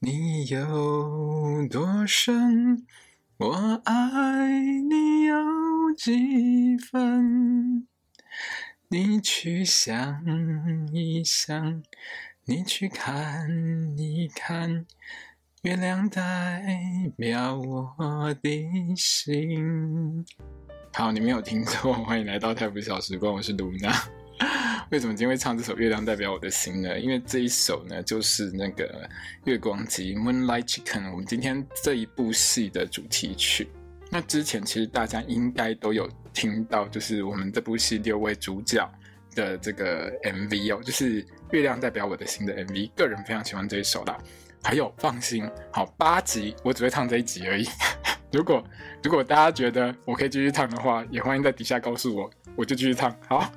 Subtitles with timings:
[0.00, 2.86] 你有多深？
[3.36, 5.34] 我爱你有
[5.96, 7.88] 几分？
[8.86, 10.24] 你去想
[10.92, 11.82] 一想，
[12.44, 13.48] 你去看
[13.98, 14.86] 一看，
[15.62, 16.62] 月亮代
[17.16, 20.24] 表我的心。
[20.92, 23.92] 好，你没有听错，欢迎来到泰腐小时光，我是卢娜。
[24.90, 26.98] 为什么今天会唱这首《月亮代表我的心》呢？
[26.98, 28.86] 因为这一首呢，就是那个
[29.44, 33.68] 《月光姬》（Moonlight Chicken），我们今天这一部戏的主题曲。
[34.10, 38.90] 那之前其实大家应该都有听到，就是我们这部戏六位主角
[39.34, 42.90] 的这个 MV 哦，就是《月亮代表我的心》的 MV。
[42.96, 44.16] 个人非常喜欢这一首啦。
[44.62, 47.66] 还有，放心，好，八集我只会唱这一集而已。
[48.32, 48.64] 如果
[49.02, 53.14] 如果大家觉得我可以继续唱的话，也欢迎在底下告诉我，我就继续唱。
[53.28, 53.52] 好。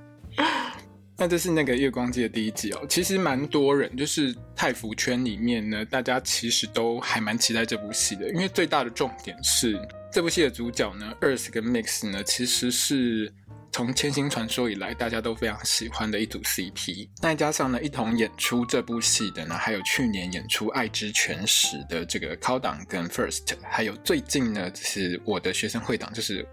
[1.22, 9.80] 那这是那个月光姬的第一集哦，其实蛮多人就是泰服圈里面呢，大家其实都还蛮期待这部戏的，因为最大的重点是
[10.12, 13.32] 这部戏的主角呢，Earth 跟 Mix 呢，其实是
[13.72, 17.08] 从千星传说以来大家都非常喜欢的一组 CP。
[17.22, 26.44] 再加上呢，一同演出这部戏的呢，还有去年演出《爱之泉实》的这个 Countdown 跟 First，还有最近呢，就是我的学生会长，就是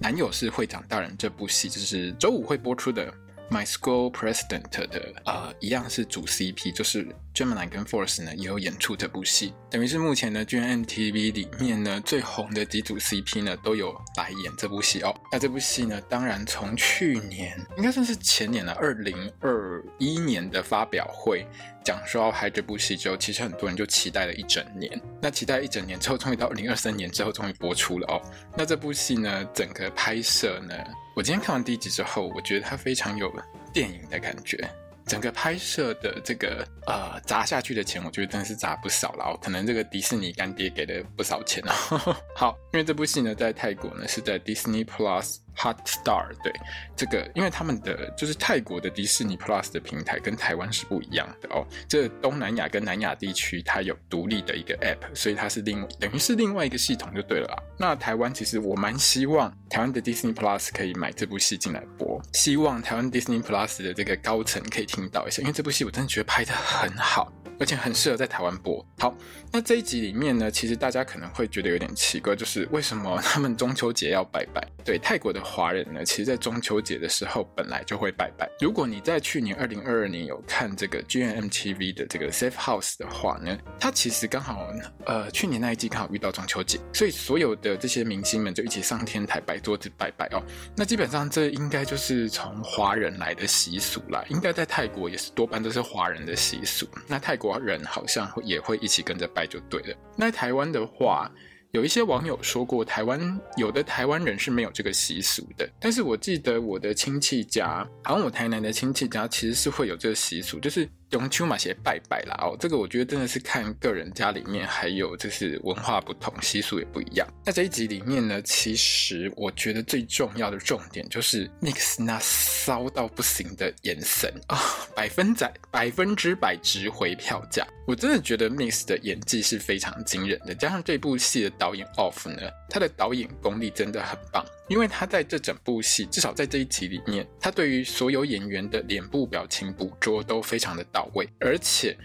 [0.00, 3.12] 男友是会长大人这部戏，就是周五会播出的。
[3.52, 15.14] My School President 的呃，一样是主 CP，就是 Gemini 跟 Force 呢也有演出这部戏，等于是目前呢 gmntv 里面呢最红的几组 CP 呢都有来演这部戏哦。
[15.30, 21.46] 那这部戏呢，当然从去年应该算是前年了，二零二一年的发表会
[21.84, 25.00] 讲说要拍这部戏之后，其实很多人就期待了一整年。
[25.20, 28.20] 那期待一整年之后，终于到二零二三年之后，终于播出了哦。
[28.56, 30.74] 那这部戏呢，整个拍摄呢。
[31.14, 33.32] 我今天看完第一集之后，我觉得它非常有
[33.72, 34.58] 电影的感觉。
[35.04, 39.38] 整个拍摄的这个呃砸下去的钱，我觉得真是砸不少了哦。
[39.42, 42.16] 可能这个迪士尼干爹给了不少钱哦。
[42.36, 45.38] 好，因为这部戏呢，在泰国呢是在 Disney Plus。
[45.56, 46.52] Hotstar 对
[46.96, 51.66] 这个，因为他们的就是泰国的迪士尼 Plus 的平台跟台湾是不一样的哦。
[51.88, 57.62] 这东南亚跟南亚地区它有独立的一个 App，所以它是另等于是另外一个系统就对了啦。
[57.78, 67.32] 那台湾其实我蛮希望台湾的 Disney Plus 可以买这部戏进来播，希望台湾 Disney Plus 的这个高层可以听到一下，因为这部戏我真的觉得拍得很好。
[67.62, 68.84] 而且很适合在台湾播。
[68.98, 69.16] 好，
[69.52, 74.60] 那这一集里面呢，其实大家可能会觉得有点奇怪，就是为什么他们中秋节要拜拜？
[74.84, 78.50] 对，泰国的华人呢，其实在中秋节的时候本来就会拜拜。
[78.58, 84.66] 如果你在去年二零二二年有看这个 GMMTV 的这个 Safe House 的话呢，它其实刚好
[85.06, 90.42] 呃去年那一季刚好遇到中秋节，所以所有的这些明星们就一起上天台摆桌子拜拜哦。
[90.76, 96.88] 那基本上这应该就是从华人来的习俗啦，应该在泰国也是多半都是华人的习俗。
[97.06, 97.51] 那泰国。
[97.58, 99.96] 人好像也会一起跟着拜就对了。
[100.16, 101.30] 那台湾的话，
[101.72, 105.68] 有一些网友说过，台湾有的台湾人是没有这个习俗的。
[105.80, 110.88] 但是我记得我的亲戚家，好像我台南的亲戚家其实是会有这个习俗，就是。
[111.12, 117.28] 中秋嘛，些拜拜啦哦，这个我觉得真的是看个人家里面，还有就是文化不同，习俗也不一样。
[117.44, 124.58] 那这一集里面呢，其实我觉得最重要的重点就是 Mix 那骚到不行的眼神啊，
[124.96, 127.66] 百分百百分之百值回票价。
[127.86, 134.42] 我真的觉得 Mix 的演技是非常惊人的，加上这部戏的导演 Off 呢，他的导演功力真的很棒。
[134.68, 141.96] 因为他在这整部戏，至少在这一集里面，他对于所有演员的脸部表情捕捉都非常的到位，而且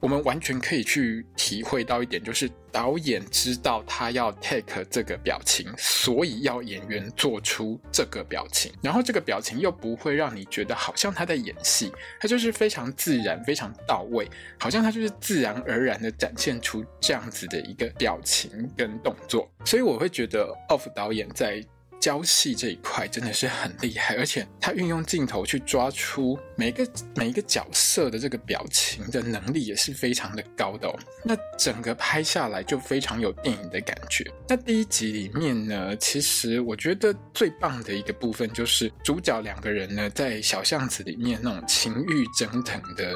[0.00, 2.50] 我们完全可以去体会到一点，就是。
[2.70, 11.90] 导演知道他要 take 这个表情，所以要演员做出这个表情，然后这个表情又不会让你觉得好像他在演戏，
[12.20, 14.28] 他就是非常自然、非常到位，
[14.60, 21.64] 好像他就是自然而然的展现出这样子的一个表情跟动作，所以我会觉得 Off 导演在
[22.00, 30.98] 交戏这一块真的是很厉害，而且他运用镜头去抓出每个每一个角色的这个表情的能力也是非常的高的哦。
[31.24, 34.24] 那整个拍下来就非常有电影的感觉。
[34.48, 43.14] 那第一集里面呢，其实我觉得最棒的一个部分就是主角两个人呢在小巷子里面那种情欲蒸腾的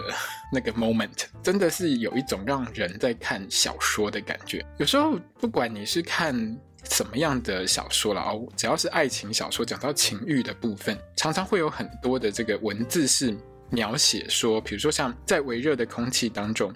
[0.53, 4.65] 那个 moment，真的是有一种让人在看小说的感觉。
[4.79, 6.35] 有时候不管你是看
[6.91, 13.37] 什么样的小说了哦，只要是爱情小说，讲到情欲的部分，常常会有很多的这个文字是
[13.71, 16.73] 描写说，比如说像在微热的空气当中，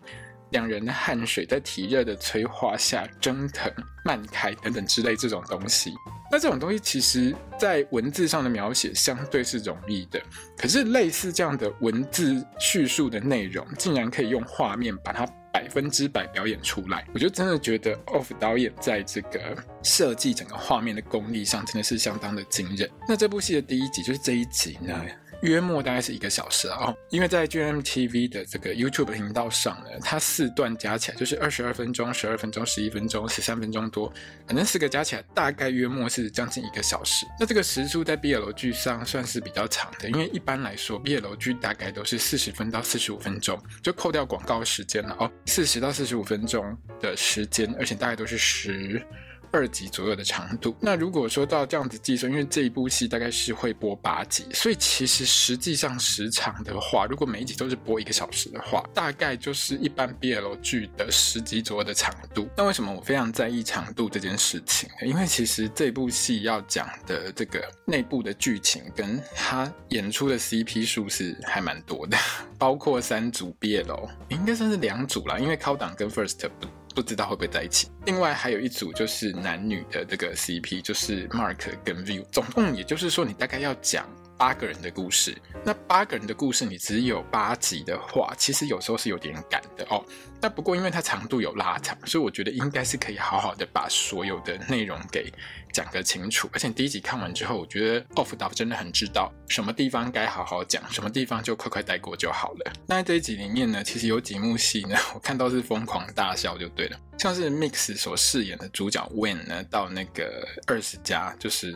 [0.50, 3.72] 两人的汗水在体热的催化下蒸腾、
[4.04, 5.93] 漫开等等之类这种东西。
[6.31, 10.20] 那这种东西其实在文字上的描写相对是容易的，
[10.56, 22.90] 可是类似这样的文字叙述的内容，竟然可以用画面把它百分之百表演出来，我就真的觉得 Off 导演在这个设计整个画面的功力上，真的是相当的惊人。
[23.08, 25.00] 那这部戏的第一集就是这一集呢。
[25.43, 34.12] 约莫大概是一个小时啊，因为在 GMTV 的这个 YouTube 频道上呢，它四段加起来就是二十二分钟、十二分钟、十一分钟、十三分钟多，
[34.47, 37.27] 反正四个加起来大概约莫是将近一个小时。
[37.38, 49.05] 那这个时数在 BL 剧上算是比较长的，因为一般来说 BL 剧大概都是四十分到四十五分钟，就扣掉广告时间了哦，四十到四十五分钟的时间，而且大概都是十。
[49.50, 50.76] 二集左右的长度。
[50.81, 62.48] 那如果说到这样子计算，因为这一部戏大概是会播八集，所以其实实际上时长的话，如果每一集都是播一个小时的话，大概就是一般 BL 剧的十集左右的长度。
[62.56, 64.88] 那为什么我非常在意长度这件事情？
[65.02, 72.16] 因为其实这部戏要讲的这个内部的剧情，跟他演出的 CP 数是还蛮多的，
[72.58, 76.66] 包括三组 BL，应该算是两组啦，因为 Coop 档跟 First 不。
[76.96, 77.90] 不知道会不会在一起。
[78.06, 82.25] 另外还有一组就是男女的这个 CP，就是 Mark 跟 View。
[82.32, 85.37] 总共也就是说，你大概要讲八个人的故事。
[85.65, 90.05] 那八个人的故事，你只有八集的话，其实有时候是有点赶的哦。
[90.41, 95.33] 那不过因为它长度有拉长，所以我觉得应该是可以好好的把所有的内容给
[95.73, 96.49] 讲个清楚。
[96.53, 102.73] 而且第一集看完之后，我觉得 Off 导真的很知道什么地方该好好讲，什么地方就快快带过就好了。
[102.87, 106.99] 那在这一集里面呢，其实有几幕戏呢，我看到是疯狂大笑就对了。
[107.19, 111.75] 像是 Mix 所饰演的主角 Win 呢，到那个二十家，就是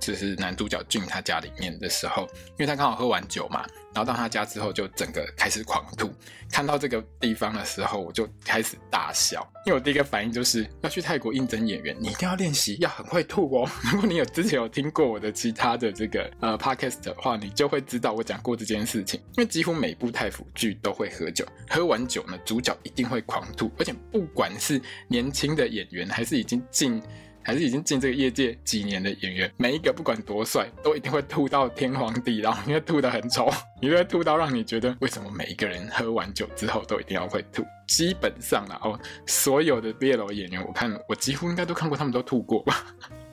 [0.00, 3.64] 就是男主角 Jin 他家里面的时候，因为他刚好喝完酒嘛。
[3.92, 6.08] 然后到他家之后，就整个开始狂吐。
[6.48, 13.68] 看到这个地方的时候，我就开始大笑，因为我第一个反应就是要去泰国应征演员，你一定要练习，要很会吐哦。
[13.92, 19.18] 如果你有之前有听过我的其他的这个呃 podcast 的话，你就会知道我讲过这件事情。
[19.36, 27.02] 因为几乎每部泰腐剧都会喝酒，喝完酒呢，主角一定会狂吐，而且不管是年轻的演员还是已经进。
[27.42, 33.50] 还是已经进这个业界几年的演员，每一个不管多帅，都一定会吐到天荒地老，因为吐得很丑，
[33.80, 37.64] 你会吐到让你觉得为什么每一个人喝完酒之后都一定要会吐？
[37.86, 42.86] 基本上啊，哦，所有的 BL 演员，我看我几乎应该都看过，他们都吐过吧。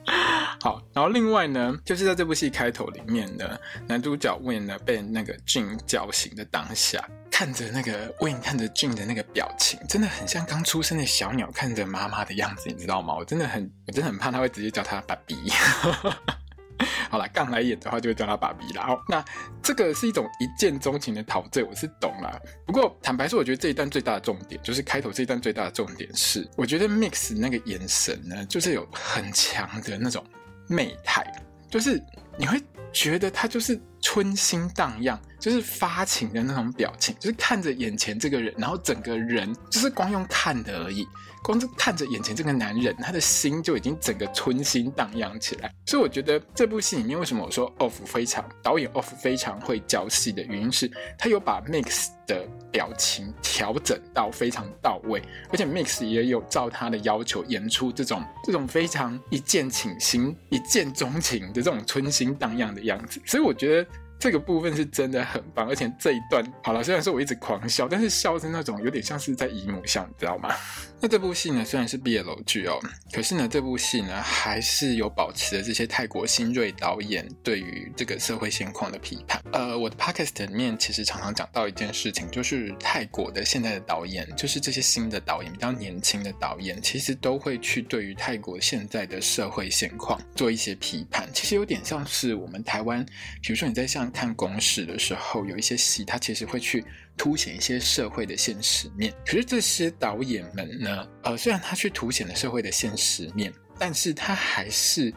[0.60, 3.56] 好，然后另外呢，就是在这部戏开头里面呢，
[3.86, 7.06] 男主角 Win 呢被那个 Jin 叫醒的当下，
[7.38, 13.14] 看着那个 Win 看着俊的那个表情，真的很像刚出生的小鸟看着妈妈的样子，你知道吗？
[13.14, 15.36] 我真的很，我真的很怕他会直接叫他爸比。
[17.08, 18.86] 好了，杠来演的话就会叫他爸比啦。
[18.88, 19.24] 哦，那
[19.62, 22.36] 这个是一种一见钟情的陶醉，我是懂啦。
[22.66, 30.24] 不过坦白说，我觉得这一段最大的重点就是开头这一段最大的重点是，我觉得 Mix 那个眼神呢，就是有很强的那种。
[30.66, 31.24] 媚态，
[31.70, 32.02] 就是
[32.36, 32.60] 你会
[32.92, 41.06] 觉得他就是春心荡漾，就是发情的那种表情，就是看着眼前这个人，然后整个人就是光用看的而已，
[41.48, 45.72] 光是看着眼前这个男人，他的心就已经整个春心荡漾起来。
[45.86, 63.90] 所以我觉得这部戏里面为什么我说 Off 非常导演 Off 非常会教戏的原因是，他有把 Mix 的表情调整到非常到位，而且 Mix 也有照他的要求演出这种这种非常一见倾心、一见钟情的这种春心荡漾的样子，所以我觉得。
[64.20, 70.52] 这个部分是真的很棒，而且这一段好了，虽然说我一直狂笑，但是笑是那种有点像是在姨母笑，你知道吗？
[71.00, 72.80] 那这部戏呢，虽然是 BL 剧哦，
[73.12, 79.40] 可是呢，这部戏呢还是有保持了这些泰国新锐导演对于这个社会现况的批判。
[79.52, 91.28] 呃，我的 podcast 里面其实常常讲到一件事情，就是泰国的现在的导演，就是这些新的导演，比较年轻的导演，其实都会去对于泰国现在的社会现况做一些批判。
[91.32, 93.06] 其实有点像是我们台湾，
[93.40, 96.84] 比如说你在像看公视的时候，有一些戏，它其实会去
[97.18, 99.12] 凸显一些社会的现实面。
[99.26, 105.12] 可是这些导演们呢，呃，虽然他去凸显了社会的现实面，但是他还是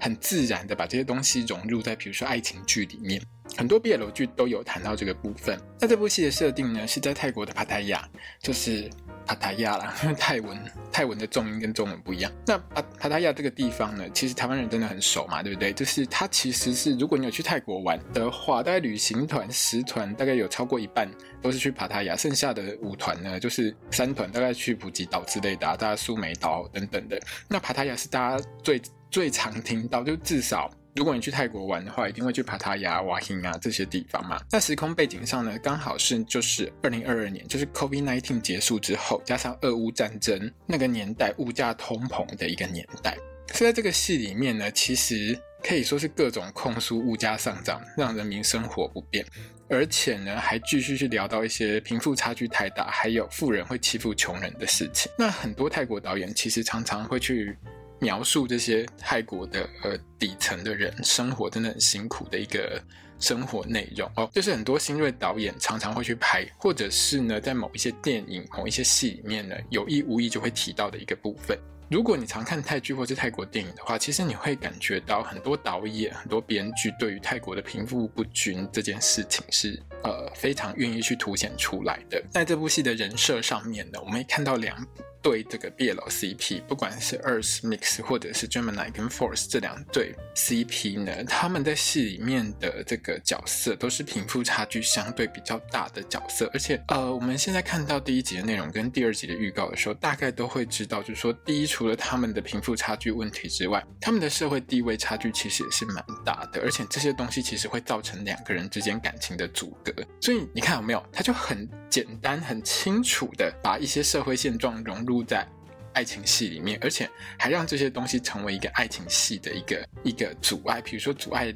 [0.00, 3.22] 很自然的把这些东西融入在比如说爱情剧里面，
[3.56, 5.60] 很多 BL 剧都有谈到这个部分。
[5.78, 8.08] 那这部戏的设定呢，是在泰国的帕泰亚，
[8.40, 8.90] 就是。
[9.26, 10.58] 帕塔亚啦，因 为泰文
[10.90, 12.30] 泰文的重音跟中文不一样。
[12.46, 15.72] 那帕帕塔亚这个地方呢，其实台湾人真的很熟嘛，对不对？
[15.72, 21.10] 就是它其实是，如果你有去泰国玩的话，大概旅行团十团，大概有超过一半
[21.40, 27.18] 都是去帕塔亚，剩下的五团呢，就是三团大概去普吉岛之类的，啊，大家苏梅岛等等的。
[27.48, 30.70] 那帕塔亚是大家最最常听到，就至少。
[30.94, 34.38] 如果你去泰国玩的话，一定会去帕塔亚、瓦辛啊这些地方嘛。
[34.50, 43.16] 那时空背景上呢，刚好是就是二零二二年，就是 COVID-19 结束之后，加上俄乌战争那个年代，物价通膨的一个年代。
[43.54, 49.24] 所以在这个戏里面呢，其实可以说是各种控诉物价上涨，让人民生活不便，
[49.70, 55.10] 而且呢，还继续去聊到一些贫富差距太大，还有富人会欺负穷人的事情。
[55.18, 57.56] 那很多泰国导演其实常常会去。
[58.02, 62.82] 描述这些泰国的呃底层的人生活真的很辛苦的一个
[63.20, 71.56] 生活内容哦，就是很多新锐导演常常会去拍，或者是呢在某一些电影、某一些戏里面呢有意无意就会提到的一个部分。
[71.88, 82.20] 如果你常看泰剧或是泰国电影的话，其实你会感觉到很多导演、很多编剧对于泰国的贫富不均这件事情是呃非常愿意去凸显出来的。
[82.30, 84.76] 在这部戏的人设上面呢，我们也看到两。
[85.22, 109.92] 对这个 BL CP，不管是 Earth Mix 或者是 Gemini 跟 Force 这两对 CP 呢，他们在戏里面的这个角色都是贫富差距相对比较大的角色，而且呃，我们现在看到第一集的内容跟第二集的预告的时候，大概都会知道，就是说，第一，除了他们的贫富差距问题之外，他们的社会地位差距其实也是蛮大的，而且这些东西其实会造成两个人之间感情的阻隔。
[110.20, 115.11] 所以你看有没有，他就很简单、很清楚的把一些社会现状融入。
[115.20, 115.44] 在
[115.92, 121.52] 爱情戏里面，而且还让这些东西成为一个爱情戏的一个一个阻碍，比如说阻碍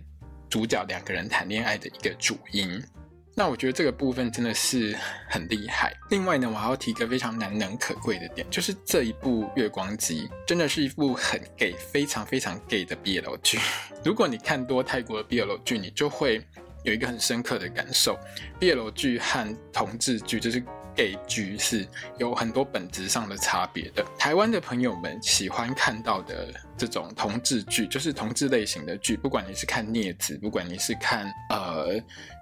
[0.51, 2.83] 主角两个人谈恋爱的一个主因。
[3.39, 4.97] 那我觉得这个部分真的是
[5.29, 5.95] 很厉害。
[6.11, 13.59] 另外呢，我还要提一个非常难能可贵的点，就是这一部《月光姬》真的是一部很 gay、非常非常 gay 的 BL 剧。
[14.03, 16.43] 如果你看多泰国的 BL 剧，你就会
[16.83, 18.19] 有一个很深刻的感受
[18.59, 20.63] ：BL 剧和同志剧就是。
[20.97, 21.87] Gay 剧是
[22.19, 24.03] 有很多本质上的差别的。
[24.19, 31.95] 台湾的朋友们喜欢看到的这种同志剧，就是同志类型的剧，不管你是看《镊子》，不管你是看呃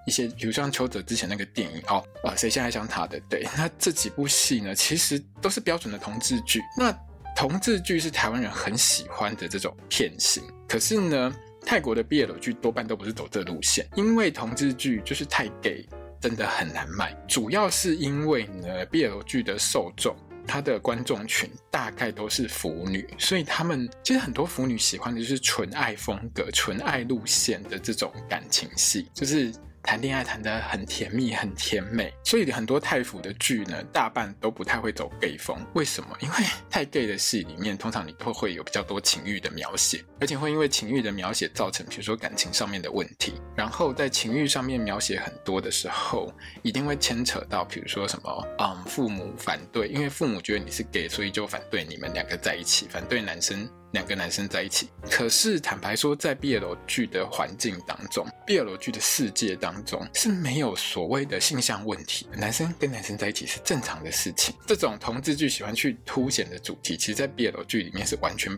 [0.07, 3.19] 一些，比如像邱泽之前那个电影哦，呃，谁先爱上他的？
[3.29, 6.61] 对，那这几部戏呢，其实都是标准的同志剧。
[6.77, 6.97] 那
[7.35, 11.35] 同志剧是台湾人很喜欢的这种片型，可是呢，
[11.65, 15.85] 泰国的 BL 剧多半都不是走这路线，因为同志剧就是太 gay。
[16.25, 20.15] 真的很难买，主要是因为呢，BL 剧的受众，
[20.47, 29.53] 它的观众群大概都是腐女，所以他们其实很多腐女喜欢的就是纯爱风格、纯爱路线的这种感情戏，就是。
[29.85, 35.55] 谈恋爱谈得很甜蜜，很甜美，所以很多泰腐的剧呢，大半都不太会走 gay 风。
[35.75, 36.17] 为什么？
[36.19, 36.35] 因为
[36.71, 43.35] 太 gay 的戏里面，通常你都会有比较多情欲的描写，而且会因为情欲的描写造成，比如说感情上面的问题。
[43.55, 53.69] 然后在情欲上面描写很多的时候，一定会牵扯到，比如说什么，嗯，父母反对，因为父母觉得你是 gay，所以就反对你们两个在一起，反对男生。
[53.95, 64.53] 两个男生在一起，可是坦白说，在 BL 剧的环境当中，BL 剧的世界当中是没有所谓的性向问题，男生跟男生在一起是正常的事情。
[64.67, 68.55] 这种同志剧喜欢去凸显的主题，其实，在 BL 剧里面是完全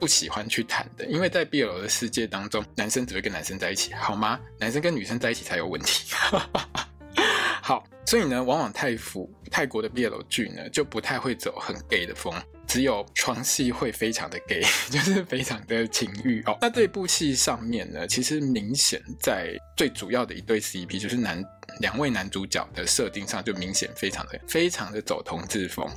[0.00, 4.40] 不喜欢去谈的，因为在 BL 的世界当中，男生只会跟男生在一起，好吗？
[4.58, 6.12] 男生跟女生在一起才有问题。
[7.62, 12.34] 好，所以呢，往往泰服泰国的 BL 剧呢，就不太会走很 gay 的风。
[12.72, 16.56] 只有床戏会非常的 gay， 就是非常的情欲哦。
[16.62, 21.44] 那这部戏上面呢，其实明显在最主要的一对 CP，就是男
[21.80, 25.88] 两位男主角的设定上，就明显非常的非常的走同志风。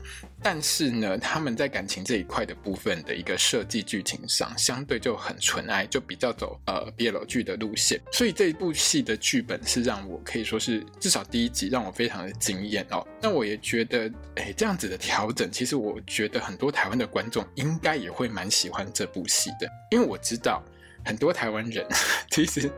[0.42, 8.00] 但是呢，他们在感情这一块的部分的一个设计剧情上，相对就很纯爱，就比较走呃 BL 剧的路线。
[8.12, 13.06] 所以这一部戏的剧本是让我可以说是至少第一集让我非常的惊艳哦。
[13.22, 20.64] 那我也觉得，哎，这样子的调整，其实我觉得很多台湾的观众应该也会蛮喜欢这部戏的，因为我知道。
[21.06, 21.86] 很多台湾人
[22.32, 22.70] 其实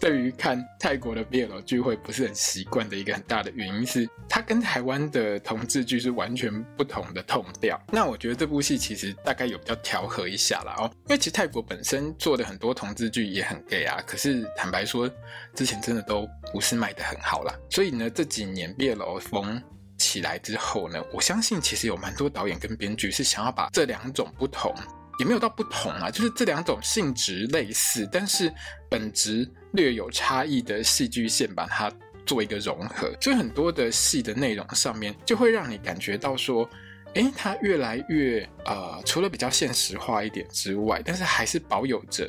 [0.00, 7.80] 对于看泰国的 BL 剧会不是很习惯的一个很大的原因是，它跟台湾的同志剧是完全不同的痛调。
[7.92, 15.10] 那我觉得这部戏其实大概有比较调和一下啦哦，因为其实泰国本身做的很多同志剧也很 gay 啊，可是坦白说，
[15.54, 17.54] 之前真的都不是卖得很好啦。
[17.68, 19.60] 所以呢，这几年 BL 风
[19.98, 24.74] 起来之后呢，我相信其实有蛮多导演跟编剧是想要把这两种不同。
[25.22, 28.52] 也没有到不同啊，就是这两种性质类似，但是
[28.90, 31.88] 本质略有差异的戏剧线，把它
[32.26, 36.68] 做一个融合，所以很多的戏的内容上面就会让你感觉到说，
[37.14, 42.28] 诶，它越来越呃，除了比较现实化一点之外，但是还是保有着。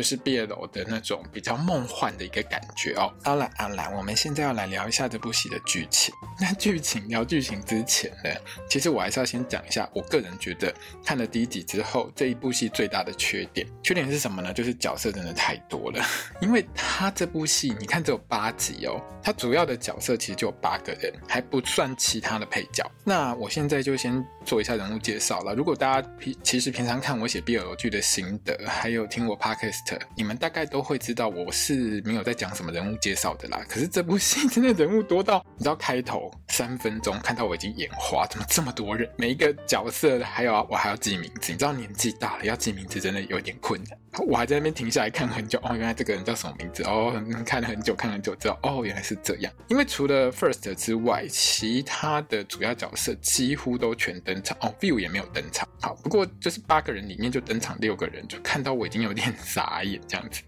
[0.00, 3.12] 就是 BL 的那种比较梦幻的一个感觉哦。
[3.22, 6.14] 好了，好了，我们现在要来聊一下这部戏的剧情。
[6.40, 8.30] 那剧情聊剧情之前呢，
[8.66, 14.54] 其实我还是要先讲一下，我个人觉得看了第一集之后，这一部戏最大的缺点，缺点是什么呢？
[14.54, 16.02] 就是角色真的太多了。
[16.40, 22.90] 因为他这部戏，你看只有八集哦，他主要的角色其实就有八个人，还不算其他的配角。
[23.04, 25.54] 那我现在就先做一下人物介绍了。
[25.54, 29.89] 如果大家平其实平常看我写 BL 剧的心得，还有听我 Podcast。
[30.14, 33.60] 你们大概都会知道我是没有在讲什么人物介绍的啦。
[33.68, 39.08] 可是这部戏真的人物多到，你知道开头三分钟看到我已经眼花，怎么这么多人？
[39.16, 43.98] 每一个角色还有啊我还要记名字，你知道年纪大了要记名字真的有点困难。
[44.26, 47.12] 我还在那边停下来看很久哦，原来这个人叫什么名字哦？
[47.46, 49.52] 看了很久，看了很久知道哦，原来是这样。
[49.68, 55.68] 因为除了 First 之外，其他的主要角色几乎都全登场哦，View 也没有登场。
[55.80, 60.42] 好，不过就是八个人里面就登场六个人，就看到我已经有点傻眼这样子。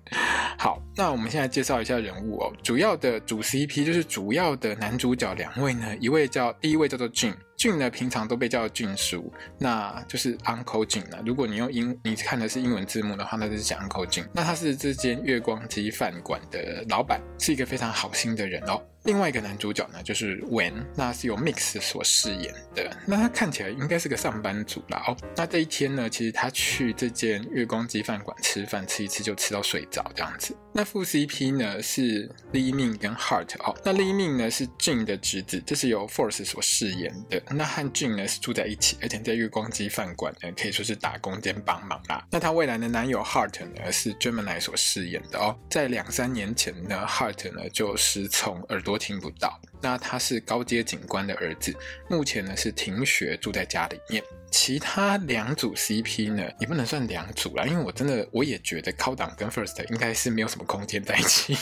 [0.59, 7.35] 好，那我们现在介绍一下人物哦，主要的主 CP 就是主要的男主角两位呢，一位叫第一位叫做 Jim，。
[7.57, 11.19] 俊呢，平常都被叫俊叔，那就是 Uncle Jin 呢。
[11.25, 14.25] 如果你用英，你看的是英文字幕的话，那就是讲 Uncle 俊。
[14.33, 18.83] 那他是这间月光鸡饭馆的老板，是一个非常好心的人哦。
[19.05, 22.89] 另外一个男主角呢，就是 Wen，那是由 Mix 所饰演的。
[23.05, 25.17] 那他看起来应该是个上班族啦哦。
[25.37, 30.57] 那这一天呢，其实他去这间月光鸡饭馆吃饭，吃一次就吃到睡着这样子。
[30.73, 33.77] 那副 CP 呢是 Lee Min 跟 Hart 哦。
[33.85, 37.43] 那 Lee Min 呢是 Jin 的侄子，这是由 Force 所饰演的。
[37.51, 42.27] 那和 Jin 呢是住在一起，而且在月光鸡饭馆呢可以说是打工兼帮忙啦。
[42.31, 45.55] 那他未来的男友 Hart 呢是 Gemini 所饰演的哦。
[45.69, 48.99] 在两三年前呢，Hart 呢就失聪，耳朵。
[49.03, 49.61] 听不到。
[49.81, 51.75] 那他是高阶警官的儿子，
[52.09, 54.23] 目前呢是停学住在家里面。
[54.53, 61.57] 其他两组 CP 呢，也不能算两组啦，因为我真的我也觉得高档跟 First 应该是没有什么空间在一起。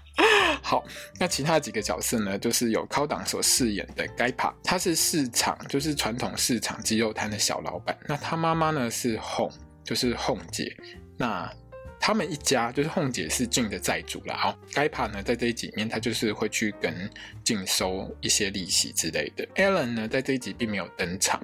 [0.62, 0.84] 好，
[1.18, 7.96] 那其他几个角色呢，就是有高档所饰演的 Gaipa，他是市场就是传统市场鸡肉摊的小老板。
[8.06, 10.76] 那他妈妈呢是 Hong，就是 Hong 姐。
[11.16, 11.50] 那
[11.98, 14.40] 他们一家就是凤姐是俊的债主啦。
[14.44, 17.10] 哦，该帕呢在这一集里面，他就是会去跟
[17.42, 19.46] 俊收一些利息之类的。
[19.54, 21.40] Ellen 呢在这一集并没有登场。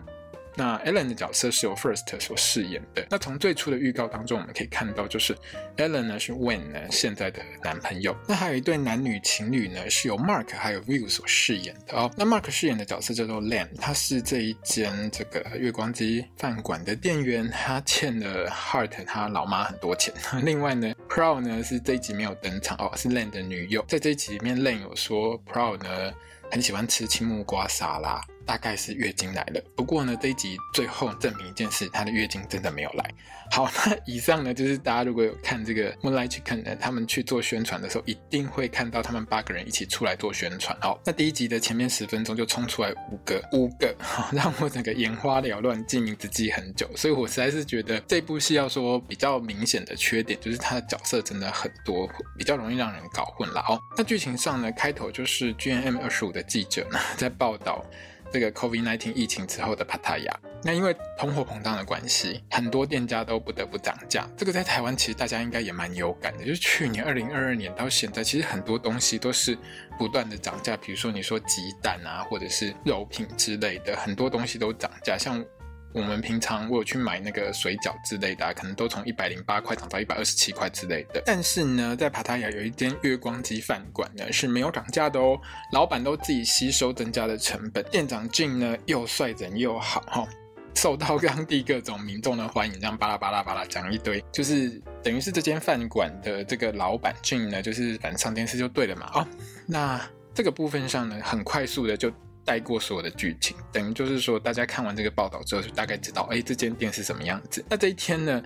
[0.55, 3.07] 那 Ellen 的角色是由 First 所饰演的。
[3.09, 5.37] 那从最初的预告当中，我们可以看到，就是
[5.77, 8.17] Ellen 呢是 Wen 呢现在的男朋友。
[8.29, 12.11] 那还有一对男女情侣呢，是由 Mark 还有 View 所饰演的哦。
[12.17, 20.13] 那 Mark 饰演的角色叫做 Len，他是这一间这个月光鸡饭馆的店员，他欠了 Heart 他老妈很多钱。
[20.45, 23.85] 另外呢，Proud 呢是这一集没有登场哦，是 Len 的女友。
[23.89, 26.13] 在这一集里面，Len 有说 Proud 呢
[26.51, 28.21] 很喜欢吃青木瓜沙拉。
[28.47, 33.11] 大概是月经来了，不过呢，这一集最后证明一件事，她的月经真的没有来。
[33.51, 40.77] 好， 那以上呢，就是大家如果有看这个 Moonlight Chicken 呢，他们去做宣传的时候，一定会看到他们八个人一起出来做宣传。
[40.81, 46.89] 好，那第一集的前面十分钟就冲出来五个，五个，好， 让我整个眼花缭乱，记名字记很久。
[46.97, 53.61] 所以我实在是觉得这部戏要说比较明显的缺点，就是它的角色真的很多，比较容易让人搞混了。
[53.69, 57.85] 哦，那剧情上呢，开头就是 GMM 二十五的记者呢在报道。
[58.33, 60.33] 这个 COVID-19 疫情之后的 pataya，
[60.65, 64.27] 那因为通货膨胀的关系，很多店家都不得不涨价。
[64.37, 69.57] 这个在台湾其实大家应该也蛮有感的，就是去年二零二二年到现在，其实很多东西都是
[69.99, 70.77] 不断的涨价。
[70.77, 75.45] 比如说你说鸡蛋啊，或者是肉品之类的，很多东西都涨价，像。
[75.95, 81.23] 我们平常我有去买那个水饺之类的啊，可能都从一百零八块涨到一百二十七块之类的。
[81.27, 85.39] 但是呢，在帕塔亚有一间月光鸡饭馆呢是没有涨价的哦，
[85.73, 87.85] 老板都自己吸收增加的成本。
[87.91, 90.27] 店长俊呢又帅人又好哈，
[90.75, 94.71] 受到当地各种民众的欢迎，这样巴拉巴拉巴拉讲一堆，就是
[95.03, 99.11] 等于是这间饭馆的这个老板俊呢，就是反正上电视就对了嘛。
[99.15, 99.27] 哦，
[99.67, 100.01] 那
[100.33, 102.11] 这个部分上呢，很快速的就。
[102.45, 107.65] 带过所有的剧情，等于就是说，大家看完这个报道之后，就大概知道，哎，这间店是什么样子。
[107.69, 108.43] 那这一天呢，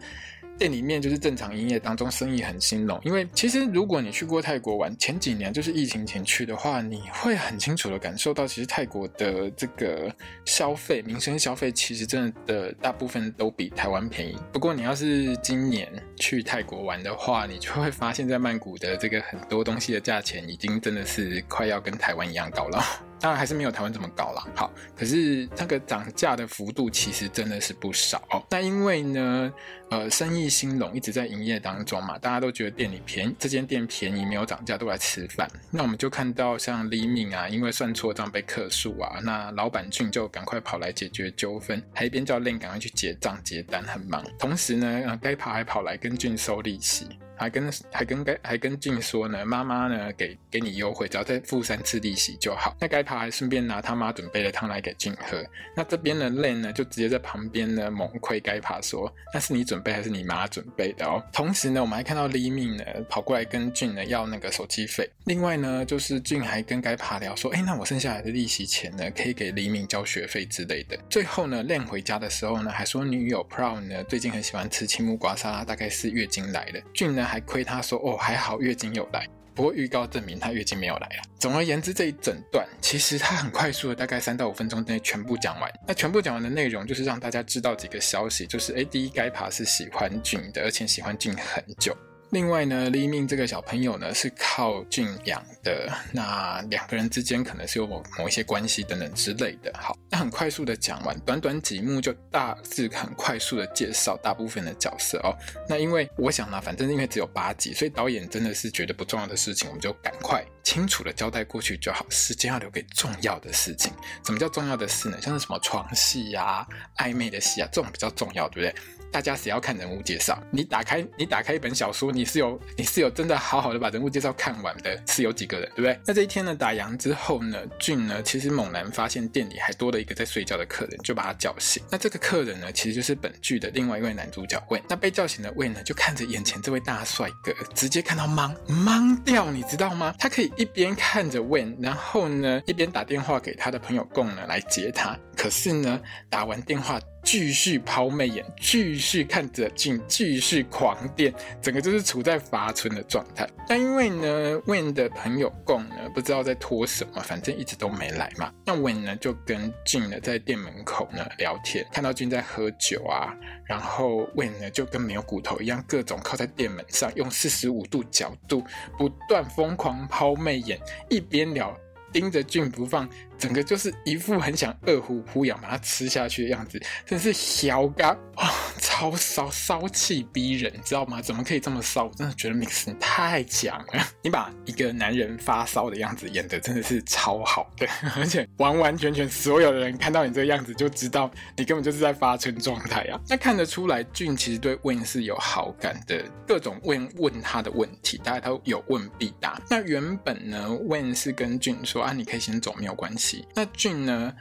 [0.58, 3.00] 店里面就是正常营业当中，生意很兴隆。
[3.04, 14.36] 因为其实如果你去过泰国玩，前几年就是疫情前去的话，你会很清楚的感受到，其实泰国的这个消费、民生消费，其实真的大部分都比台湾便宜。
[14.52, 22.82] 不过你要是今年去泰国玩的话，你就会发现，在曼谷的这个很多东西的价钱，已经真的是快要跟台湾一样高了。
[23.20, 24.46] 当然还是没有台湾这么高啦。
[24.54, 28.22] 好，可是那个涨价的幅度其实真的是不少。
[28.50, 29.52] 那因为呢，
[29.90, 35.50] 呃，生意兴隆，一直在营业当中嘛，大家都觉得店里便宜，这间店便宜，没有涨价，都来吃饭。
[35.70, 44.24] 那我们就看到像李敏啊，因为算错账被客诉啊，那老板俊就赶快跑来解决纠纷，还一边叫练赶快去结账结单，很忙。
[44.38, 47.08] 同时呢，呃，该跑还跑来跟俊收利息。
[47.36, 52.74] 还跟还跟该还跟俊说呢，妈妈呢给给你优惠，只要再付三次利息就好。
[52.80, 55.44] 那该爬还顺便拿他妈准备的汤来给俊喝。
[55.76, 61.22] 那这边的 Len 呢就直接在旁边呢猛亏该爬说，那是你准备还是你妈准备的哦？
[61.32, 65.08] 同时呢，我们还看到李敏呢跑过来跟俊呢要那个手机费。
[65.24, 70.98] 另外呢，就是俊还跟该爬聊说，哎，那我剩下来的利息钱呢，可以给李敏交学费之类的。
[71.10, 76.80] 最后呢，Len 回家的时候呢，还说女友 Proud 呢最近很喜欢吃青木瓜沙拉，大概是月经来了。
[76.94, 77.25] 俊呢。
[77.26, 81.22] 还亏他说哦，还好月经有来，不过预告证明他月经没有来了。
[81.38, 85.70] 总而言之，这一整段其实他很快速的，大概三到五分钟之内全部讲完。
[85.86, 91.96] 那全部讲完的内容就是让大家知道几个消息，就是诶，第一，该爬是喜欢俊的，而且喜欢俊很久。
[92.36, 99.72] 另外呢，黎明这个小朋友呢是靠俊养的，那两个人之间可能是有某某一些关系等等之类的。
[99.74, 105.34] 好，那很快速的讲完，短短几幕就大致很快速的介绍大部分的角色哦。
[105.66, 113.90] 那因为我想呢，反正因为只有八集，所以导演真的是觉得不重要的事情，我们就赶快清楚的交代过去就好，时间要留给重要的事情。
[114.26, 115.16] 什么叫重要的事呢？
[115.22, 116.66] 像是什么床戏啊、
[116.98, 118.82] 暧昧的戏啊，这种比较重要，对不对？
[119.10, 120.42] 大家谁要看人物介绍？
[120.50, 125.98] 你打开你打开一本小说，你是有你是有真的好好的把人物介绍看完的，是有几个人，对不对？
[126.06, 131.82] 那这一天呢，打烊之后呢，俊呢其实猛然发现店里还多了一个在睡觉的客人，就把他叫醒。
[131.90, 134.82] 那这个客人呢，其实就是本剧的另外一位男主角 Wayne。
[134.88, 140.14] 那被叫醒的 Wayne 呢，就看着眼前这位大帅哥，直接看到懵懵掉，你知道吗？
[140.18, 145.18] 他可以一边看着 Wayne，然后呢一边打电话给他的朋友贡呢来接他。
[145.36, 146.98] 可是呢，打完电话。
[147.26, 153.44] 继续抛媚眼，继续看着俊，继续狂电，整个就是处在发春的状态。
[153.66, 158.52] 但因为呢，Win 的朋友贡呢不知道在拖什么，反正一直都没来嘛。
[158.64, 168.62] 那 Win 呢就跟俊呢在店门口呢聊天，看到俊在喝酒啊，然后 Win 呢就跟没有骨头一样，各种靠在店门上，用四十五度角度
[168.96, 170.78] 不断疯狂抛媚眼，
[171.10, 171.76] 一边聊。
[172.12, 173.06] 盯着俊不放，
[173.38, 181.20] 整个就是一副很想饿虎扑羊把它吃下去的样子，真是小嘎哇，超骚骚气逼人，你知道吗？
[181.20, 182.04] 怎么可以这么骚？
[182.04, 193.20] 我真的觉得 Mix 太强了，你把一个男人发烧的样子演得真的是超好的， 而且完完全全所有的人看到你这个样子就知道你根本就是在发春状态啊。
[193.28, 199.60] 那看得出来，俊其实对 Win 是有好感的，各种问问他的问题，大家都有问必答。
[199.68, 202.06] 那原本呢 Win 是跟俊说。
[202.06, 203.25] 啊，你可以先走，没有关系。
[203.54, 204.32] 那俊呢？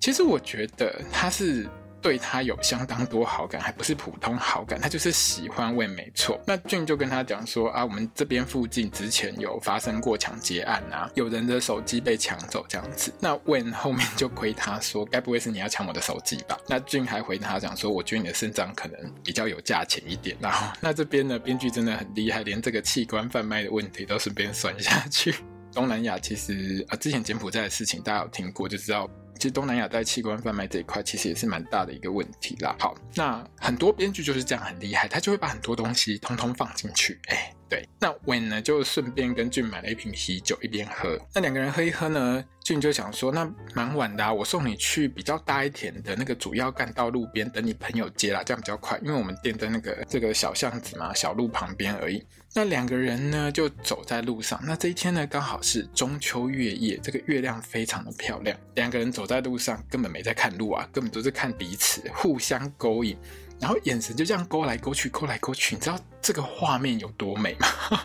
[0.00, 1.66] 其实我觉得他是
[2.02, 6.38] 对他有相当多好感，还不是普通好感，他就是喜欢 Wayne 没错。
[6.46, 13.10] 那俊就跟他讲说啊，我们这边附近之前有发生过抢劫案啊，有人的手机被抢走这样子。
[13.18, 16.58] 那 Wayne 后面就亏他说，该不会是你要抢我的手机吧？
[16.68, 20.36] 那俊还回他讲说，我觉得你的肾脏可能比较有价钱一点。
[20.38, 25.34] 然后那这边呢，编剧真的很厉害，连这个器官贩卖的问题都顺便算下去。
[25.74, 32.74] 东南亚其实啊，之前柬埔寨的事情大家有听过，就知道其实东南亚在器官贩卖这一块其实也是蛮大的一个问题啦。
[32.78, 37.20] 好，那很多编剧就是这样很厉害，他就会把很多东西通通放进去。
[37.26, 41.18] 哎，对，那 Wayne 呢就顺便跟俊买了一瓶啤酒一边喝。
[41.34, 52.24] 那两个人喝一喝呢，俊就想说，那蛮晚的啊，我送你去比较大一点的那个主要干道路边等你朋友接啦，这样比较快，因为我们店在那个这个小巷子嘛，小路旁边而已。
[52.56, 54.60] 那两个人呢，就走在路上。
[54.64, 58.56] 那这一天呢，刚好是中秋月夜，这个月亮非常的漂亮。
[58.76, 63.16] 两个人走在路上，根本没在看路啊，根本都是看彼此，互相勾引。
[63.60, 67.66] 然后眼神就这样勾来勾去，勾来勾去，你知道这个画面有多美吗？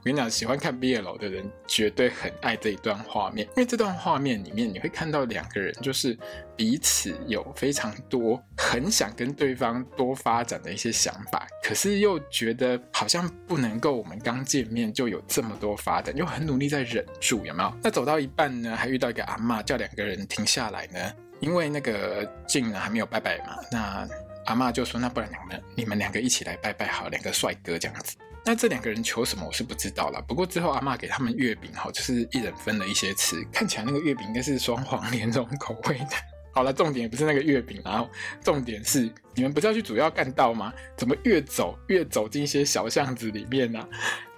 [0.00, 6.16] 我跟你讲，喜欢看 BL 的人绝对很爱这一段画面，因为这段画面里面你会看到两个人就是
[6.56, 17.70] 彼此有非常多很想跟对方多发展的一些想法，可是又觉得好像不能够，我们刚见面就有这么多发展，又很努力在忍住，有没有？
[17.82, 24.08] 那走到一半呢，还遇到一个阿嬷，叫两个人停下来呢，因为那个俊呢还没有拜拜嘛，那。
[24.46, 28.16] 阿嬷就说：“那不然你们你们两个一起来拜拜好，两个帅哥这样子。
[28.44, 30.20] 那这两个人求什么我是不知道啦。
[30.26, 36.16] 不过之后阿嬷给他们月饼哈，就是一人分了一些吃，看起来那个月饼应该是双黄莲蓉口味的。
[36.52, 38.10] 好了，重点也不是那个月饼，然后
[38.42, 40.72] 重点是你们不是要去主要干道吗？
[40.96, 43.88] 怎么越走越走进一些小巷子里面呢、啊？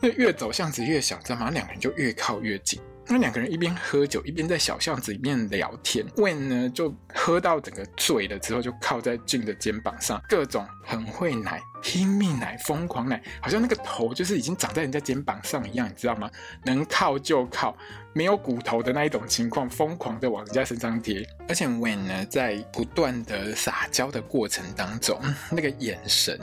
[0.00, 1.50] 那越走巷子越小，知道吗？
[1.50, 2.78] 两个人就越靠越近。
[3.08, 6.06] 那两个人一边喝酒，一边在小巷子里面聊天。
[6.16, 16.30] Wen 呢，就喝到整个醉了之后，就靠在俊的肩膀上，各种很会奶、拼命奶、疯狂奶，好像那个头就是已经长在人家肩膀上一样，你知道吗？
[16.64, 17.76] 能靠就靠。
[18.14, 25.18] 没有骨头的那一种情况，疯狂的往人家身上贴，而且 Wen 呢，在不断的撒娇的过程当中，
[25.50, 26.38] 那个眼神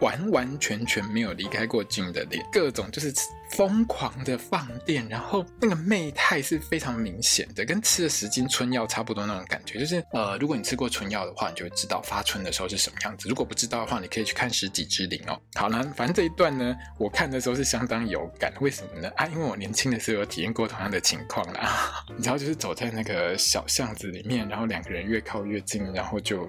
[0.00, 3.14] 完完全全没有离开过俊的脸，各种就是
[3.52, 9.78] 疯狂的放电，然后那个媚态是非常明显的，跟吃了十斤春药差不多那种感觉。
[9.78, 15.40] 就是呃，如果你吃过春药的话，你就会知道发春的时候是什么样子；如果不知道的话，你可以去看《食之灵》哦。
[15.54, 19.10] 好了，反正这一段呢，我看的时候是相当有感，为什么呢？
[19.16, 21.18] 啊，因为我年轻的时候有体验过同样的情。
[21.28, 26.46] 况啦， 你知道，就是走在那个小巷子里面，然后两个人越靠越近，然后就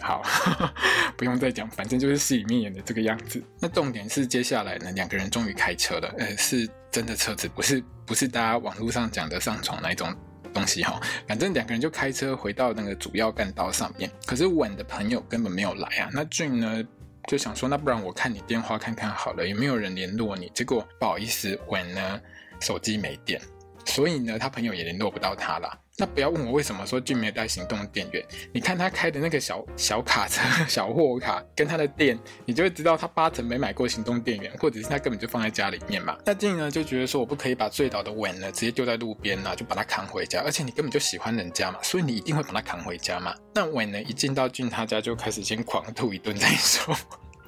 [0.00, 0.22] 好，
[1.18, 3.42] 不用再讲，反正就是戏里面演的这个样子。
[3.60, 10.14] 那重点是接下来呢，两个人终于开车了，呃，是真的车子，不是不是大家网络上讲的上床那一种
[10.54, 11.00] 东西哈。
[11.26, 16.08] 反正两个人就开车回到那个主要干道上面，可是稳的朋友根本没有来啊。
[16.12, 16.82] 那俊呢
[17.26, 20.50] 就想说，那不然我看你电话看看好了，有没有人联络你？
[20.54, 22.20] 结果不好意思，晚了
[22.60, 23.40] 手机没电。
[23.86, 25.80] 所以呢，他朋友也联络不到他了。
[25.96, 28.26] 那不要问我为什么说俊没有带行动电源。
[28.52, 36.18] 你看他开的那个小小卡车、 小货卡，跟他的店，你就会知道他八成没买过行动电源，或者是他根本就放在家里面嘛。
[36.24, 40.42] 那俊呢就觉得说，我不可以把醉倒的稳呢直接丢在路边啊，就把他扛回家。
[40.42, 43.32] 而且你根本就喜欢人家嘛，所以你一定会把他扛回家嘛。
[43.54, 46.96] 那稳呢一进到俊他家就开始先狂吐一顿再说。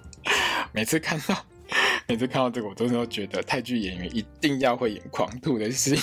[0.73, 1.37] 每次看到。
[2.07, 5.99] 每次看到这个，我都是都觉得泰剧演员一定要会演狂吐的戏。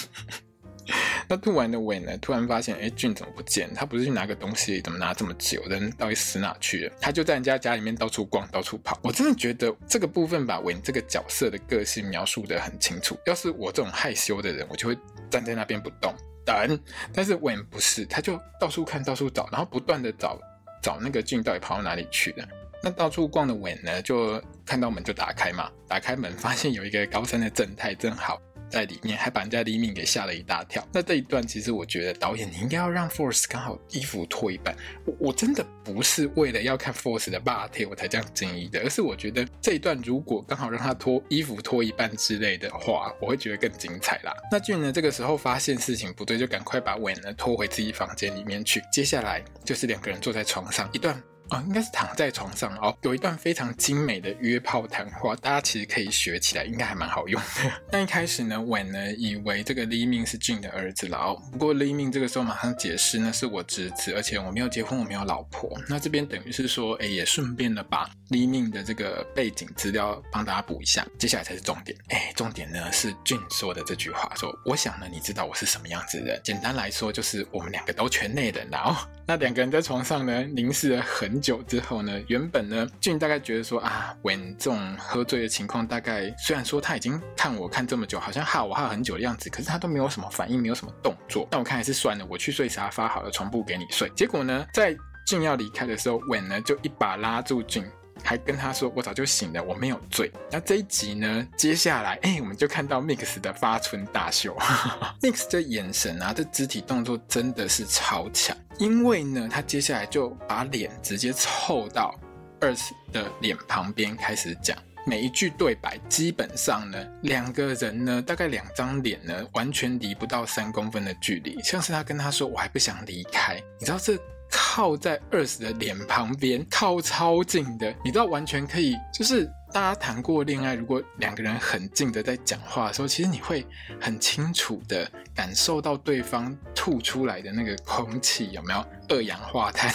[1.27, 2.17] 那吐完的尾呢？
[2.17, 3.73] 突然发现，哎，俊怎么不见？
[3.73, 5.63] 他不是去拿个东西，怎么拿这么久？
[5.69, 6.95] 人到底死哪去了？
[6.99, 8.99] 他就在人家家里面到处逛，到处跑。
[9.01, 13.17] 我真的觉得这个部分把韦这个角色的个性描述得很清楚。
[13.25, 14.97] 要是我这种害羞的人，我就会
[15.29, 16.13] 站在那边不动
[16.45, 16.79] 等。
[17.13, 20.37] 但是韦不是，他就到处看，到处找，然后不断的找
[20.81, 22.47] 找那个俊到底跑到哪里去了。
[22.85, 28.41] 那到处逛的韦呢，就看到门就打开嘛，打开门发现有一个高三的正太正好
[28.73, 30.83] 在里面，还把人家黎明给吓了一大跳。
[30.91, 34.75] 那这一段其实我觉得导演你应该要让 Force 刚好衣服脱一半。
[35.05, 44.33] 我我真的不是为了要看 Force 的霸体我才这样建议的，而是我觉得这一段如果刚好让他脱衣服脱一半之类的话，我会觉得更精彩啦。
[44.51, 48.81] 那俊呢这个时候发现事情不对，就赶快把韦呢拖回自己房间里面去。
[48.91, 51.21] 接下来就是两个人坐在床上一段。
[51.49, 57.71] 哦，应该是躺在床上哦，有一段非常精美的约炮谈话，大家其实可以学起来，应该还蛮好用的。
[57.91, 65.69] 那一开始呢，婉呢以为这个黎明是俊的儿子了哦，不过黎明这个时候马上解释呢，是我侄子，而且我没有结婚，我没有老婆。
[65.87, 71.05] 那这边等于是说，哎，也顺便的把黎明的这个背景资料帮大家补一下。
[71.19, 76.39] 接下来才是重点，哎，重点呢是俊说的这句话，说我想呢，你知道我是什么样子的。
[76.43, 78.95] 简单来说，就是我们两个都圈内人了哦。
[79.27, 91.45] 那两个人在床上呢凝视了很久之后呢，原本呢俊大概觉得说啊，稳这种喝醉的情况，大概虽然说他已经看我看这么久，好像哈我哈很久的样子，可是他都没有什么反应，没有什么动作。
[91.51, 94.09] 那我看还是算了，我去睡沙发好了，床铺给你睡。
[94.15, 94.95] 结果呢，在
[95.27, 97.85] 俊要离开的时候，稳呢就一把拉住俊。
[98.23, 104.57] 还跟他说：“我早就醒了，我没有醉。”那这一集呢，接下来哎，我们就看到 Mix 的发春大秀。
[105.21, 108.55] Mix 这眼神啊，这肢体动作真的是超强。
[108.79, 112.17] 因为呢，他接下来就把脸直接凑到
[112.61, 115.97] Earth 的脸旁边开始讲每一句对白。
[116.09, 121.61] 基本上呢，两个人呢，大概两张脸呢，完全离不到三公分的距离。
[121.61, 124.17] 像是他跟他说：“我还不想离开。”你知道这？
[124.55, 133.65] 靠在 Earth 的脸旁边，靠超近的，你知道完全可以，就是大家谈过恋爱，如果两个人很近的在讲话的时候，其实你会
[133.99, 139.91] 很清楚的感受到对方吐出来的那个空气有没有二氧化碳。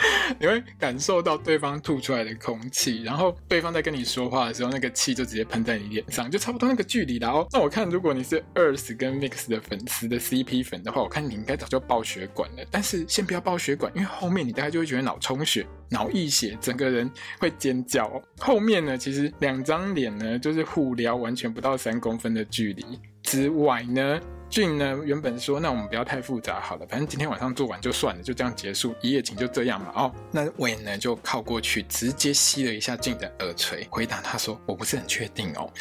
[0.38, 7.46] 你会感受到对方吐出来的空气，然后对方在跟你说话的时候，那个气就直接喷在你脸上，就差不多那个距离了哦。
[7.52, 12.64] 那我看，如果你是 Earth 跟 Mix 的粉丝的 CP 粉的话，我看你应该早就爆血管了。
[12.70, 18.22] 但是先不要爆血管，因为后面你大概就会觉得脑充血、脑溢血，整个人会尖叫哦。
[18.38, 22.84] 后面呢，其实两张脸呢，就是互撩，完全不到三公分的距离
[23.22, 24.20] 之外呢。
[24.50, 29.92] 俊呢，原本说，那我们不要太复杂好了，反正今天晚上做完就算了，就这样结束，一夜情就这样嘛。
[29.94, 35.72] 哦，那伟呢就靠过去，直接吸了一下俊的耳垂，回答他说：“我不是很确定哦。”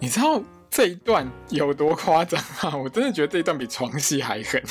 [0.00, 2.74] 你知道这一段有多夸张吗？
[2.74, 4.62] 我真的觉得这一段比床戏还狠。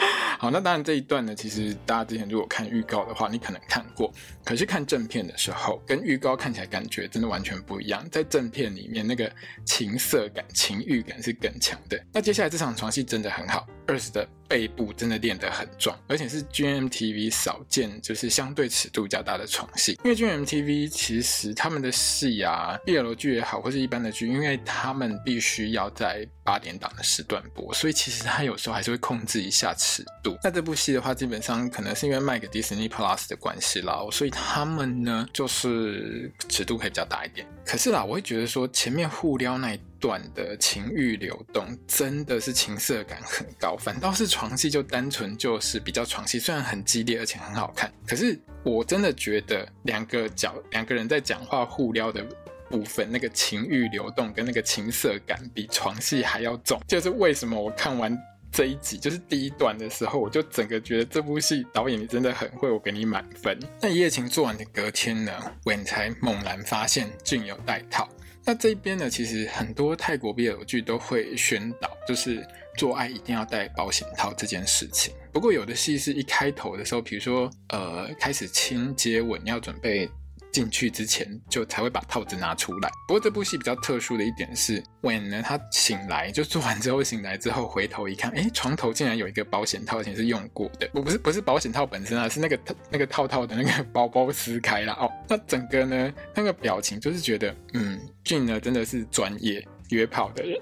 [0.38, 4.12] 好，那当然这一段呢，其实大家之前如果看预告的话，你可能看过，
[4.44, 8.02] 可是看正片的时候，跟预告看起来感觉真的完全不一样。
[8.10, 9.30] 在正片里面，那个
[9.64, 12.02] 情色感、情欲感是更强的。
[12.12, 14.26] 那接下来这场床戏真的很好二十的。
[14.50, 19.92] 背部真的练得很壮，而且是 G M T V 少见，就是相对尺度较大的床戏。
[20.02, 30.36] 因为 G M T V 其实他们的戏啊，BL 剧也好，或是一般的剧，因为他们必须要在八点档的时段播，所以其实他有时候还是会控制一下尺度。
[30.42, 37.46] 那这部戏的话，基本上可能是因为卖给 Disney Plus 的关系啦，所以他们呢就是尺度可以比较大一点。
[37.70, 52.26] 可是啦，我会觉得说前面互撩那一段的情欲流动真的是情色感很高，反倒是床戏就单纯就是比较床戏，虽然很激烈而且很好看，可是我真的觉得两个角两个人在讲话互撩的
[52.68, 58.18] 部分，那个情欲流动跟那个情色感比床戏还要重，就是为什么我看完
[58.52, 63.58] 这一集就是第一段的时候，我就整个觉得这部戏导演你真的很会，我给你满分。
[63.80, 65.32] 那一夜情做完的隔天呢
[65.64, 68.08] ，Wen 才猛然发现俊有戴套。
[68.44, 72.44] 那这边呢，其实很多泰国 BL 剧都会宣导，就是
[72.76, 75.14] 做爱一定要戴保险套这件事情。
[75.32, 80.10] 不过有的戏是一开头的时候，比如说呃开始亲接吻要准备。
[80.52, 82.90] 进去之前就才会把套子拿出来。
[83.06, 90.88] 不过这部戏比较特殊的一点是，When 呢，他醒来就做完之后醒来之后回头一看，哎，床头竟然有一个保险套，而且是用过的。
[90.92, 92.58] 我不是不是保险套本身啊，是那个
[92.90, 95.10] 那个套套的那个包包撕开了哦。
[95.28, 100.58] 那整个呢那个表情就是觉得，嗯，俊呢真的是专业约炮的人。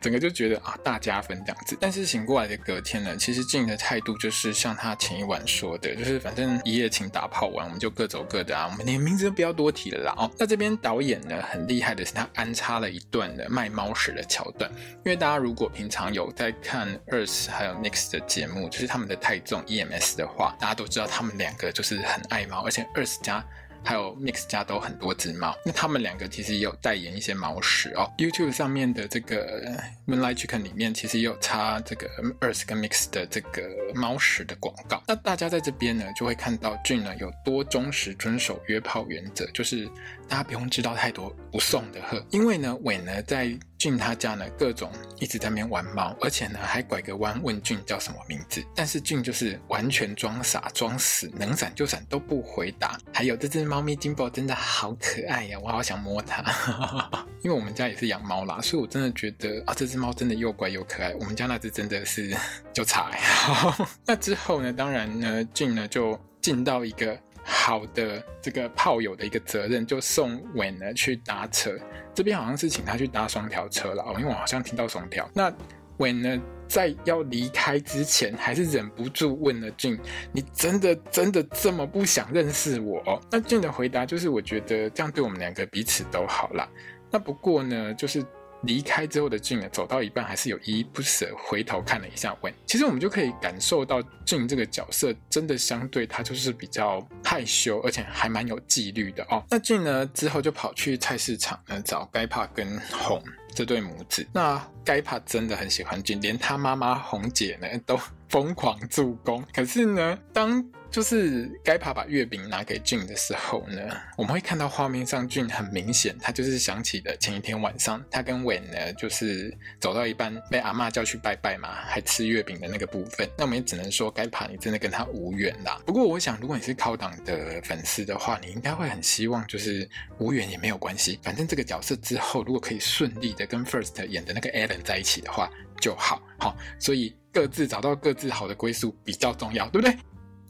[0.00, 1.76] 整个就觉得啊，大加分这样子。
[1.80, 10.14] 但是醒过来的隔天呢，其实静的态度就是像他前一晚说的，就是反正一夜情打炮完，我们就各走各的啊，我们连名字都不要多提了啦。
[10.16, 14.70] 哦，那这边导演呢很厉害的是，他安插了一段的卖猫屎的桥段。
[15.04, 23.44] 因为大家如果平常有在看 Earth 还有 Nyx 的节目，就是他们的泰综 EMS 的话，大家都知道他们两个就是很爱猫，而且 Earth 家。
[23.82, 28.10] 还有 Mix 家都很多只猫，那他们两个其实也有代言一些猫食哦。
[28.18, 29.72] YouTube 上面的这个
[30.06, 32.08] Moonlight Chicken 里面其实也有插这个
[32.40, 33.62] Earth 跟 Mix 的这个
[33.94, 35.02] 猫食的广告。
[35.06, 39.88] 那大家在这边呢就会看到俊呢有多忠实遵守约炮原则，就是
[40.30, 42.24] 大家不用知道太多，不送的喝。
[42.30, 43.54] 因为呢伟呢在。
[43.80, 52.98] 俊他家呢，各种一直在那边玩猫，而且呢还拐个弯问俊叫什么名字，但是俊就是完全装傻装死，能闪就闪都不回答。
[53.10, 56.44] 还有这只猫咪金宝真的好可爱呀，我好想摸它。
[57.40, 61.14] 因为我们家也是养猫啦，所以我真的觉得啊，这只猫真的又乖又可爱。
[61.14, 62.36] 我们家那只真的是
[62.74, 63.88] 就差呀。
[64.04, 67.18] 那之后呢，当然呢，俊呢就进到一个。
[67.42, 71.76] 好的，这个炮友的一个责任，就送 Wen 呢去搭车。
[72.14, 75.28] 这边好像是请他去搭双条车了哦，因为我好像听到双条。
[75.34, 75.52] 那
[75.98, 79.98] Wen 呢，在要离开之前，还是忍不住问了俊
[80.32, 86.68] ：“你真的真的这么不想认识我？”那俊的回答就是：“我觉得这样对我们两个彼此都好啦。”
[87.10, 88.24] 那不过呢，就是。
[88.62, 92.52] 离开之后的俊呢，走到一半还是有依依不舍，回头看了一下 Wen。
[92.66, 99.42] 其实我们就可以感受到俊这个角色真的相对他就是比较害羞，而且还蛮有纪律的哦。
[99.50, 103.22] 那俊呢之后就跑去菜市场呢找盖帕跟红
[103.54, 104.26] 这对母子。
[104.32, 109.44] 那盖帕真的很喜欢俊，连他妈妈红姐呢都疯狂助攻。
[109.52, 113.80] 可是呢，当就是该爬把月饼拿给俊的时候呢，
[114.16, 123.28] 我们会看到画面上俊很明显，他就是想起了前一天晚上他跟 Wen 呢，就是走到一半被阿嬷叫去拜拜嘛，还吃月饼的那个部分。
[123.38, 125.80] 那我们也只能说该爬你真的跟他无缘啦。
[125.86, 135.48] 不过我想，如果你是考党的粉丝的话，你应该会很希望就是无缘也没有关系，反正这个角色之后如果可以顺利的跟 First 演的那个 Allen 在一起的话
[135.80, 136.20] 就好。
[136.38, 139.96] 好，所以各自找到各自好的归宿比较重要，对不对？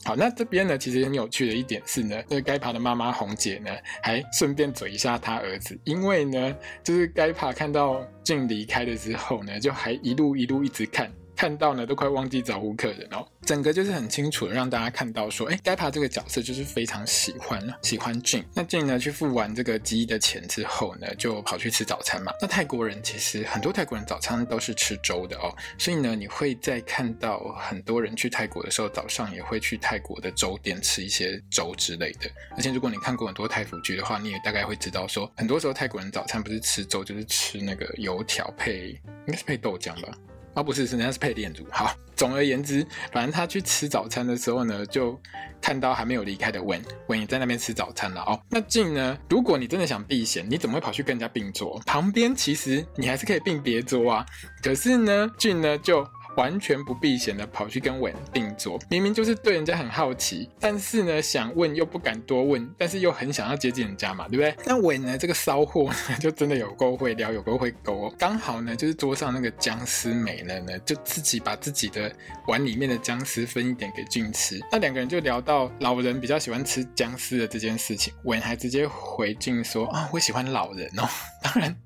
[0.03, 3.71] 好，那这边呢，其实很有趣的一点是呢，这个该爬的妈妈红姐呢，
[4.03, 11.13] 还顺便嘴一下她儿子，因为呢，就是该爬看到俊离开了之后呢，就还一路一路一直看。
[11.41, 13.27] 看到呢，都快忘记招呼客人哦。
[13.47, 18.45] 整个就是很清楚的让大家看到说，哎，该爬这个角色就是非常喜欢喜欢俊。
[18.53, 22.31] 那俊呢，去付完这个机的钱之后呢，就跑去吃早餐嘛。
[22.43, 32.31] 那泰国人其实很多泰国人早餐都是吃粥的哦，所以呢，你会在看到很多人去泰国的时候，早上也会去泰国的粥店吃一些粥之类的。
[32.55, 38.91] 而且如果你看过很多泰服剧的话，你也大概会知道说，很多时候泰国人早餐不是吃粥，就是吃那个油条配，
[39.27, 40.13] 应该是配豆浆吧。
[40.55, 41.65] 啊，不是，是人家是配电组。
[41.71, 45.21] 好，总而言之，反正他去吃早餐的时候呢，就
[45.61, 48.41] 看到还没有离开的文文也在那边吃早餐了哦。
[48.49, 51.81] 那俊呢，如果你真的想避嫌，你怎么会跑去跟人家并桌？
[51.87, 54.27] 旁边其实你还是可以并别桌啊。
[54.63, 56.03] 可是呢，俊呢就
[56.41, 64.57] 完全不避嫌的跑去跟韦订桌，明明就是对人家很好奇，但是呢想问又不敢多问，但是又很想要接近人家嘛，对不对？
[64.65, 68.15] 那韦呢这个骚货呢就真的有够会撩，有够会勾哦。
[68.19, 72.11] 刚好呢就是桌上那个姜丝没了呢，就自己把自己的
[72.47, 74.59] 碗里面的姜丝分一点给俊吃。
[74.73, 81.07] 那两个人就聊到老人比较喜欢吃姜丝的这件事情，韦还直接回俊说啊，我喜欢老人哦。
[81.43, 81.77] 当然。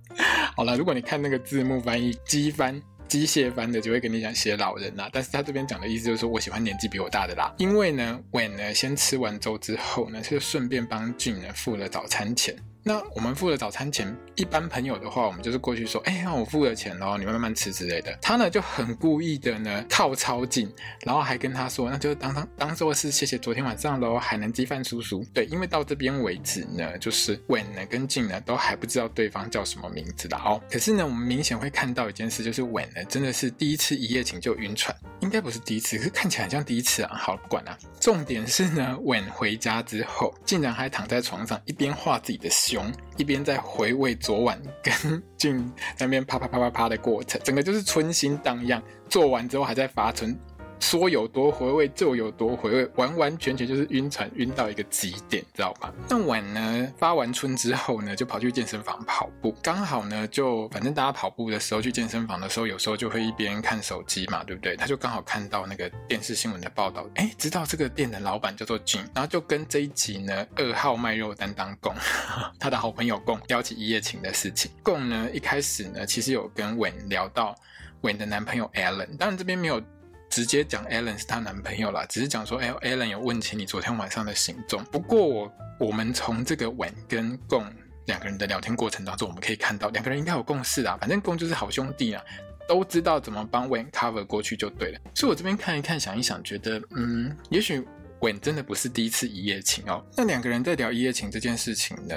[0.57, 5.09] 好了，如果你看那个字幕翻译机翻机械般的，就会跟你讲写老人啦。
[5.13, 7.53] 但是他这边讲的意思就是说我喜欢年纪比我大的啦。
[7.59, 12.57] 因为呢，When 呢先吃完粥之后呢，就顺便帮俊呢付了早餐钱。
[12.87, 18.15] 那我们付了早餐钱，一般朋友的话，我们就是过去说，哎，那我付了钱喽，你们慢慢吃之类的。
[18.21, 20.71] 他呢就很故意的呢靠超近，
[21.01, 25.25] 然后还跟他说，那就当当当做是谢谢昨天晚上喽，海南鸡饭叔叔。
[25.33, 30.61] 对，因为到这边为止呢，就是 Wen 呢跟进呢都还不知道对方叫什么名字的哦。
[30.71, 37.17] 可是呢，我们明显会看到一件事，就是 Wen 呢真的是第一次一夜情就晕船，应该不是第一次，可是看起来很像第一次啊。
[37.17, 43.45] 好，不管了，重点是呢，Wen 回家之后，竟然还躺在床上一边画自己的熊，一边。
[43.45, 48.83] 在回味昨晚跟 俊那边啪啪啪啪啪的过程，整个就是春心荡漾。
[49.07, 50.35] 做完之后还在发春。
[50.81, 55.93] 说有多回味就有多回味，完完全全就是晕船晕到一个极点，知道吗？
[56.09, 64.77] 那晚呢发完春之后呢，就跑去健身房跑步，刚好呢就反正大家跑步的时候去健身房的时候，有时候就会一边看手机嘛，对不对？
[64.77, 71.95] 他就刚好看到那个电视新闻的报道，哎，知道这个店的老板叫做 Jun，然后就跟这一集呢二号卖肉担当贡
[72.61, 74.71] 他的好朋友贡聊起一夜情的事情。
[74.83, 77.55] 贡呢一开始呢其实有跟 Wen 聊到
[78.03, 79.83] 稳的男朋友 Alan，当然这边没有。
[80.31, 84.83] 直接讲 Alan 是她男朋友啦，只是讲说，哎，Alan 有问起你昨天晚上的行踪。
[84.91, 87.65] 不过我我们从这个 Wen 跟贡
[88.07, 92.23] 两个人的聊天过程当中，我们可以看到两个人应该有共识啊，反正贡就是好兄弟啊，
[92.69, 95.01] 都知道怎么帮 Wen cover 过去就对了。
[95.15, 97.87] 所以我这边看一看，想一想，觉得，嗯，也许
[98.21, 100.05] Wen 真的不是第一次一夜情哦。
[100.17, 102.17] 那两个人在聊一夜情这件事情呢？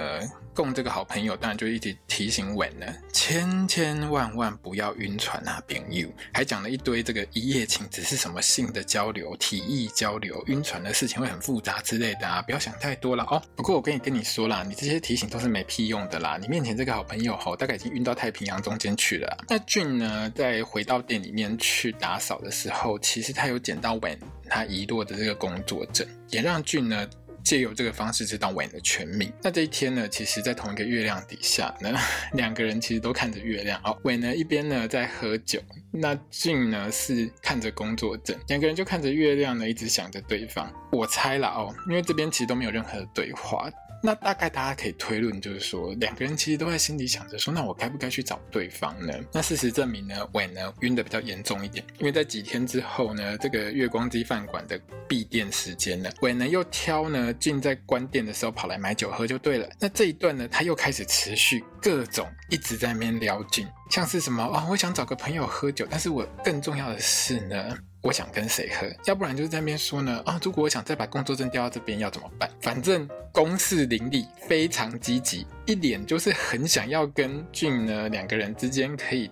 [0.57, 13.39] 供这个好朋友当然就一直提醒文呢，千千万万不要晕船啊，朋友，还讲了一堆这个一夜情只是什么性的交流、体液交流，晕船的事情会很复杂之类的啊，不要想太多了哦。
[13.55, 16.39] 不过我跟你跟你说啦，你这些提醒都是没屁用的啦。
[16.41, 19.37] 你面前这个好朋友吼，大概已经晕到太平洋中间去了。
[19.47, 27.07] 那俊呢，在回到店里面去打扫的时候，其实他有捡到文他遗落的这个工作证，也让俊呢。
[27.47, 29.31] 借由这个方式知道尾的全名。
[29.41, 31.97] 那这一天呢，其实在同一个月亮底下呢，
[32.35, 33.79] 两个人其实都看着月亮。
[33.85, 40.69] 哦尾呢一边呢在喝酒，那俊呢是看着工作证，两个人就看着月亮呢，一直想着对方。
[40.91, 43.69] 我猜了哦，因为这边其实都没有任何的对话。
[44.03, 49.13] 那大概大家可以推论，就是说两个人其实都在心里想着说，那我该不该去找对方呢？
[49.33, 59.67] 那事实证明呢伟呢晕得比较严重一点，因为在几天之后呢，这个月光鸡饭馆的闭店时间呢伟呢又挑呢 Jun 在关店的时候跑来买酒喝就对了。
[59.79, 67.77] 那这一段呢，他又开始持续各种一直在那边撩俊像是什么啊、我想找个朋友喝酒，但是我更重要的是呢。
[68.01, 70.39] 我想跟谁喝，要不然就是在那边说呢啊！
[70.43, 72.49] 如果我想再把工作证调到这边要怎么办？
[72.61, 79.29] 反正公事林立，非常积极，一脸就是很想要跟俊呢两个人之间可以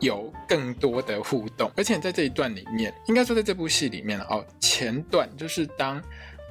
[0.00, 1.70] 有更多的互动。
[1.76, 6.02] 而且在这一段里面，应该说在这部戏里面哦，前段就是当。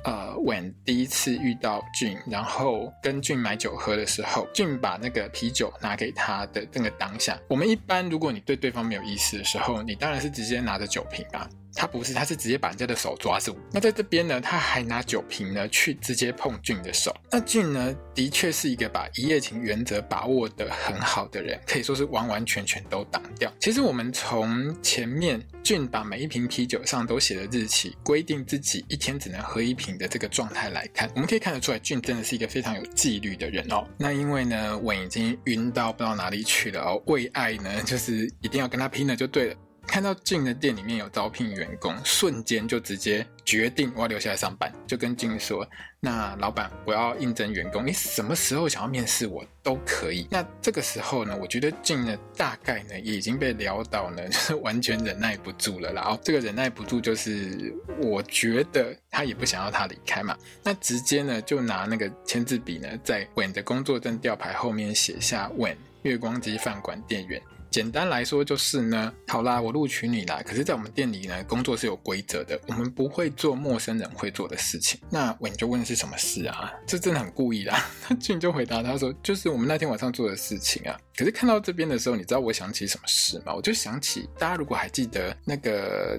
[0.06, 11.50] 呃，Wen 第一次遇到俊然后跟俊买酒喝的时候俊把那个啤酒拿给他的那个当下，我们一般如果你对对方没有意思的时候，你当然是直接拿着酒瓶吧。
[11.76, 13.58] 他不是，他是直接把人家的手抓住。
[13.72, 17.16] 那在这边呢，他还拿酒瓶呢去直接碰俊的手。
[17.32, 23.52] 那俊呢，的确是一个把一夜情原则把握得很好的人，可以说是完完全全都挡掉。
[23.60, 33.86] 其实我们从前面俊把每一瓶啤酒上都写了日期，规定自己一天只能喝一瓶的这个状态来看，我们可以看得出来俊真的是一个非常有纪律的人哦。
[33.98, 39.56] 那因为呢我已经晕到不知道哪里去了哦，为爱呢，就是一定要跟他拼了就对了。
[39.88, 45.66] 看到 Jun 的店里面有招聘员工，瞬间就直接决定我要留下来上班，就跟 Jun 说
[46.02, 55.94] ：“那老板，我要应征员工，你什么时候想要面试我都可以。”那这个时候呢，我觉得 Jun 呢大概呢也已经被撩到呢， 就是完全忍耐不住了。
[55.94, 67.42] 然后这个忍耐不住，就是我觉得他也不想要他离开嘛，那直接呢就拿那个签字笔呢，在 Wen 的工作证吊牌后面写下 Wen 月光鸡饭馆店员。
[67.70, 70.42] 简单来说就是呢，好啦，我录取你啦。
[70.46, 75.00] 可是，在我们店里呢，工作是有规则的，我们不会做陌生人会做的事情。
[75.10, 76.72] 那我就问是什么事啊？
[76.88, 77.86] 这真的很故意啦。
[78.08, 80.98] 那俊就回答他说，就是我们那天晚上做的事情啊。
[81.18, 83.54] 可是看到这边的时候，你知道我想起什么事吗？
[83.54, 86.18] 我就想起大家如果还记得那个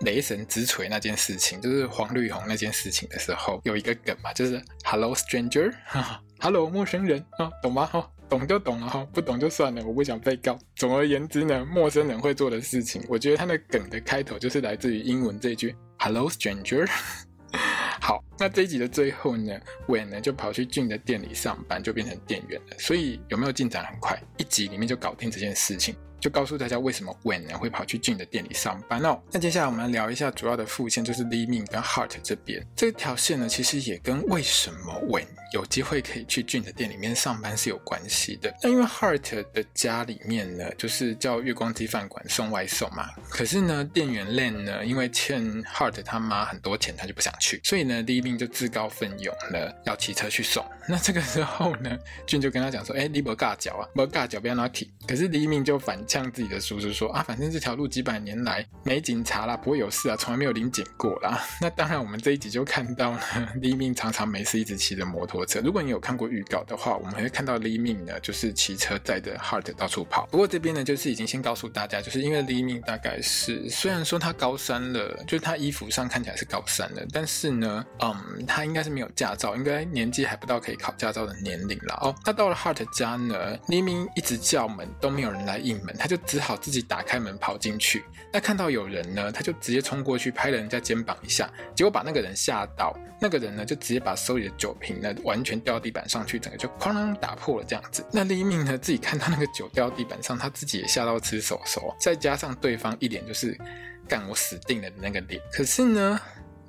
[0.00, 7.86] 雷神之锤那件事情，就是黄绿红那件事情的时候，有一个梗嘛，就是 Hello Stranger，哈哈，Hello 陌生人啊，懂吗？
[7.86, 8.10] 哈。
[8.32, 10.58] 懂就懂了哈，不懂就算了，我不想被告。
[10.74, 16.88] 总而言之呢，陌生人会做的事情，我觉得他的梗的开头就是来自于英文这句 “Hello, stranger”。
[18.00, 19.52] 好，那这一集的最后呢
[19.88, 22.76] 伟呢就跑去俊的店里上班，就变成店员了。
[22.78, 24.18] 所以有没有进展很快？
[24.38, 25.94] 一集里面就搞定这件事情。
[26.22, 29.20] 就告诉大家为什么 Wen 呢会跑去俊的店里上班哦。
[29.32, 38.54] 那接下来我们来聊一下主要的副线，就是 Li Ming 跟 Heart 这边这条线呢，其实也跟为什么 Wen 有机会可以去俊的店里面上班是有关系的。
[38.62, 43.10] 那因为 Heart 的家里面呢，就是叫月光鸡饭馆送外送嘛。
[43.28, 50.64] 可是呢，店员 Len 呢，因为欠 Heart 他妈很多钱，他就不想去，所以呢，Li Ming 就自告奋勇了要骑车去送。
[50.88, 56.00] 那这个时候呢，俊就跟他讲说：“哎，你不尬脚啊，不尬脚不要拿去。”可是 Li Ming 就反。
[56.12, 61.42] 向自己的叔叔说啊，反正这条路几百年来没警察啦，不会有事啊， 从来没有临检过啦。
[61.58, 63.20] 那当然，我们这一集就看到呢
[63.62, 65.60] 黎明常常没事一直骑着摩托车。
[65.64, 70.26] 如果你有看过预告的话，我们还会看到黎明呢，就是骑车载着 Heart 到处跑。
[70.26, 82.14] 不过这边呢，就是已经先告诉大家，就是因为黎明大概是虽然说他高三了，就是他衣服上看起来是高三了，但是呢，嗯，他应该是没有驾照，应该年纪还不到可以考驾照的年龄了哦。
[82.22, 85.96] 他到了 Heart 家呢黎明一直叫门都没有人来应门。
[86.02, 88.02] 他就只好自己打开门跑进去。
[88.32, 92.92] 那看到有人呢，他就直接冲过去拍了人家肩膀一下，结果把那个人吓到。
[93.20, 98.04] 那个人呢，就直接把手里的酒瓶呢完全掉地板上去，整个就哐啷打破了这样子。
[98.10, 101.94] 那黎明呢，自己看到那个酒掉地板上，他自己也吓到吃手手。
[102.00, 103.56] 再加上对方一脸就是
[104.08, 105.40] 干我死定了的那个脸。
[105.52, 106.20] 可是呢，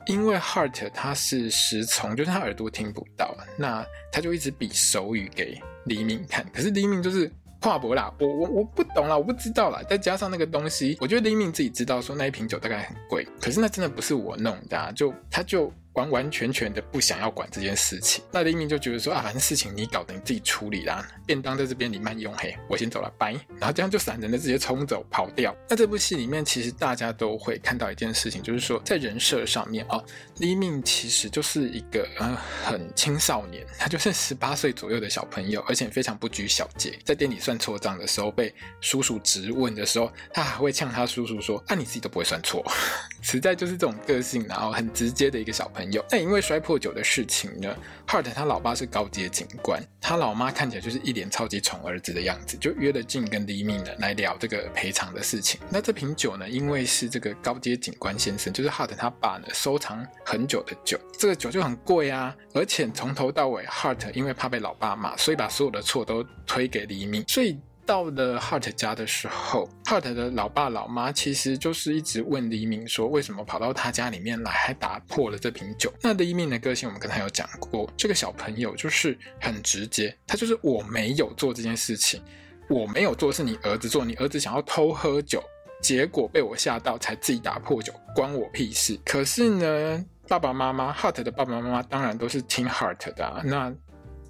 [0.06, 6.46] 因为 Heart 他是食虫，就是他耳朵听不到，那他就一直比手语给黎明看。
[6.54, 7.32] 可是黎明就是。
[7.64, 9.82] 跨博啦，我我我不懂啦，我不知道啦。
[9.90, 15.72] 再加上那个东西，我觉得黎明自己知道，说那一瓶酒大概很贵，可是那真的不是我弄的，就他就。
[15.94, 21.08] 完完全全的不想要管这件事情，那黎明就觉得说啊，反正事情你搞的，你自己处理啦。
[21.26, 23.34] 便当在这边你慢用，嘿，我先走了，拜。
[23.60, 25.56] 然后这样就闪人的直接冲走跑掉。
[25.70, 30.02] 那这部戏里面其实大家都会看到一件事情，就是说在人设上面啊
[30.38, 36.98] 黎明其实就是一个呃很青少年，他就是十八岁左右的小朋友，而且非常不拘小节。
[37.06, 42.66] 在店里算错账的时候，被叔叔质问的时候，他还会呛他叔叔说：“啊，你自己都不会算错。”
[43.22, 45.83] 实在就是这种个性，然后很直接的一个小朋友。
[46.10, 47.76] 但因为摔破酒的事情呢
[48.08, 55.60] ，Hart 他老爸是高阶警官，他老妈看起来就是一脸超级宠儿子的样子，就约了俊跟黎明呢来聊这个赔偿的事情。
[55.70, 67.60] 那这瓶酒呢，因为是这个高阶警官先生，就是 Hart 他爸呢收藏很久的酒，这个酒就很贵啊，而且从头到尾 Hart 因为怕被老爸骂，所以把所有的错都推给黎明所以。
[67.86, 75.92] 到了 Hart 家的时候，Hart 的老爸老妈其实就是一直问黎明说，为什么跑到他家里面来，还打破了这瓶酒？
[76.02, 82.22] 那黎明的个性，我们刚才有讲过，这个小朋友就是很直接，他就是我没有做这件事情，
[82.70, 85.44] 我没有做，是你儿子做，你儿子想要偷喝酒，
[85.82, 88.98] 结果被我吓到，才自己打破酒，关我屁事。
[89.04, 93.74] 可是呢，爸爸妈妈，Hart 的爸爸妈妈当然都是听 Hart 的啊，那。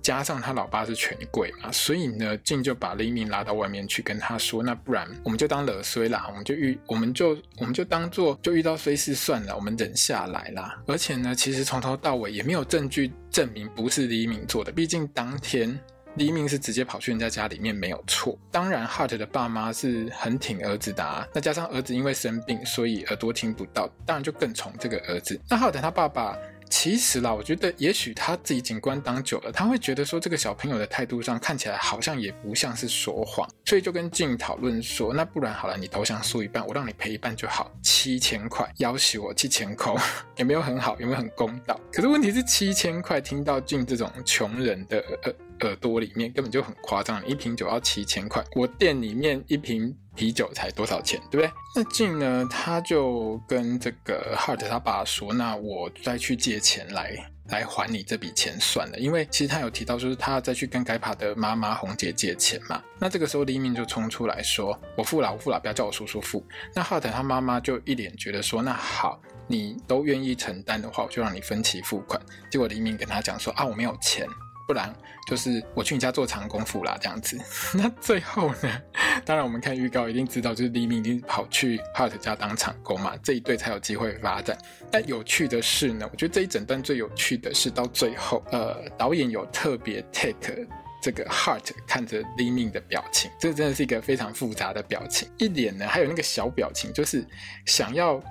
[0.03, 10.77] 加上他老爸是权贵嘛，所以呢，俊就把黎明拉到外面去跟他说：“那不然我们就当耳衰啦，我们就遇，我们就我们就当做就遇到衰事算了，我们忍下来啦。
[10.87, 15.79] 而且呢，其实从头到尾也没有证据证明不是黎明做的，毕竟当天
[16.15, 18.37] 黎明是直接跑去人家家里面没有错。
[18.51, 25.39] 当然，Heart 的爸妈是很挺儿子的啊，那加上儿子因为生病，所以耳朵听不到，当然就更宠这个儿子。
[25.49, 26.37] 那 Heart 他爸爸。”
[26.75, 39.93] 其实啦，我觉得也许他自己警官当久了，他会觉得说这个小朋友的态度上看起来好像也不像是说谎，所以就跟俊讨论说，那不然好了，你投降输一半，我让你赔一半就好，七千块，要挟我七千块，
[40.37, 40.99] 有没有很好？
[40.99, 41.79] 有没有很公道？
[41.91, 49.95] 可是问题是七千块，听到俊这种穷人的呃耳朵里面根本就很夸张，一瓶酒要七千块，我店里面一瓶。
[50.15, 51.51] 啤酒才多少钱，对不对？
[51.75, 57.15] 那俊呢，他就跟这个 Hart 他爸说：“那我再去借钱来
[57.47, 62.79] 来还你这笔钱算了。”因为其实他有提到，就是他要再去跟该爬的妈妈红姐借钱嘛。
[62.99, 66.45] 那这个时候黎明就冲出来说：“我付了，我付了，不要叫我叔叔付。”
[66.75, 74.27] 那 Heart 他妈妈就一脸觉得说：“那好，你都愿意承担的话，我就让你分期付款。”结果黎明跟他讲说：“啊，我没有钱。”
[74.67, 74.93] 不然
[75.27, 77.37] 就是我去你家做长功夫啦，这样子。
[77.75, 78.81] 那最后呢，
[79.25, 84.57] 当然我们看预告一定知道，就是黎明一定跑去 Hart 家当长工嘛，这一对才有机会发展。
[84.91, 90.67] 但有趣的是呢，我觉得这一整段最有趣的是到最后，呃，导演有特别 take。
[91.01, 95.29] 这个 Hart 看着黎明的表情，这真的是一个非常复杂的表情。
[95.37, 97.25] 一脸呢，还有那个小表情，就是
[97.65, 98.23] 想要，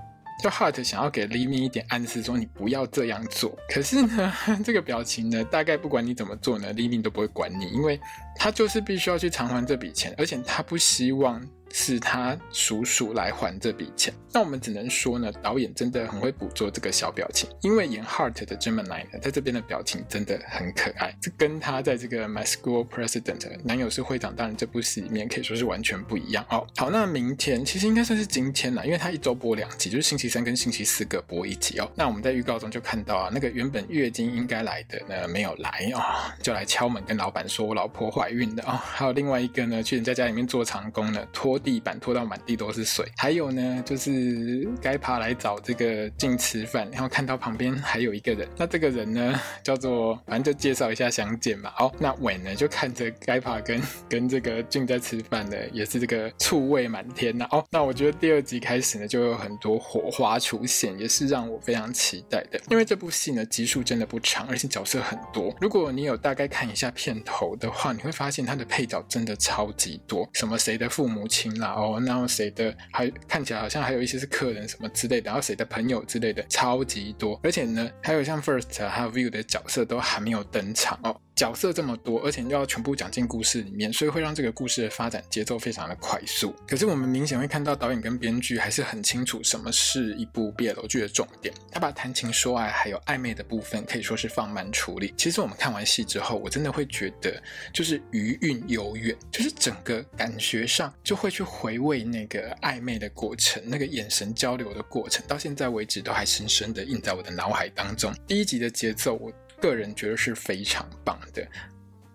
[0.42, 3.56] 就 Hart 想要给 Limi 一点暗示，说你不要这样做。
[3.68, 4.32] 可是呢，
[4.64, 8.00] 这个表情呢，大概不管你怎么做呢，，Limi 都不会管你，因为
[8.36, 11.40] 他就是必须要去偿还这笔钱，而且他不希望。
[11.72, 26.66] 是他叔叔来还这笔钱，那我们只能说呢，导演真的很会捕捉这个小表情，因为演 Heart 的 Gemini 呢，在这边的表情真的很可爱，这跟他在这个 My School President 男友是会长大人这部戏里面可以说是完全不一样哦。
[26.76, 31.90] 好，那明天其实应该算是今天了，因为他一周播两集，就是星期三跟星期四各播一集哦。
[31.94, 36.02] 那我们在预告中就看到啊，那个原本月经应该来的呢没有来哦，
[36.42, 38.78] 就来敲门跟老板说我老婆怀孕的哦。
[38.82, 41.61] 还有另外一个呢，去人家家里面做长工呢，拖。
[41.62, 51.72] 地板拖到满地都是水，还有呢，就是该爬来找这个静吃饭，然后看到旁边还有一个人，那这个人呢叫做，反正就介绍一下相见嘛。
[51.78, 57.46] 哦，那伟呢就看着该爬跟跟这个静在吃饭的，也是这个醋味满天呐。
[57.50, 62.60] 哦，那我觉得第二集开始呢就有很多火花出现，也是让我非常期待的。
[62.70, 65.54] 因为这部戏呢集数真的不长，而且角色很多。
[65.60, 71.51] 如果你有大概看一下片头的话，你会发现他的配角真的超级多，什么谁的父母亲。
[71.56, 81.20] 然后，然后谁的还看起来好像还有一些是客人什么之类的，然后谁的朋友之类的，超级多，而且呢，还有像 First 还有 View 的角色都还没有登场哦。
[81.42, 86.54] 角色这么多，而且又要全部讲进故事里面，所以会让这个故事的发展节奏非常的快速。
[86.68, 91.52] 可是我们明显会看到导演跟编剧还是很清楚什么是一部 BL 剧的重点。
[91.72, 95.12] 他把谈情说爱还有暧昧的部分可以说是放慢处理。
[95.16, 97.42] 其实我们看完戏之后，我真的会觉得
[97.74, 108.14] 就是余韵悠远，就是整个感觉上就会去回味那个暧昧的过程，那个眼神交流的过程，到现在为止都还深深的印在我的脑海当中。
[108.28, 109.32] 第一集的节奏我。
[109.62, 111.46] 个人觉得是非常棒的，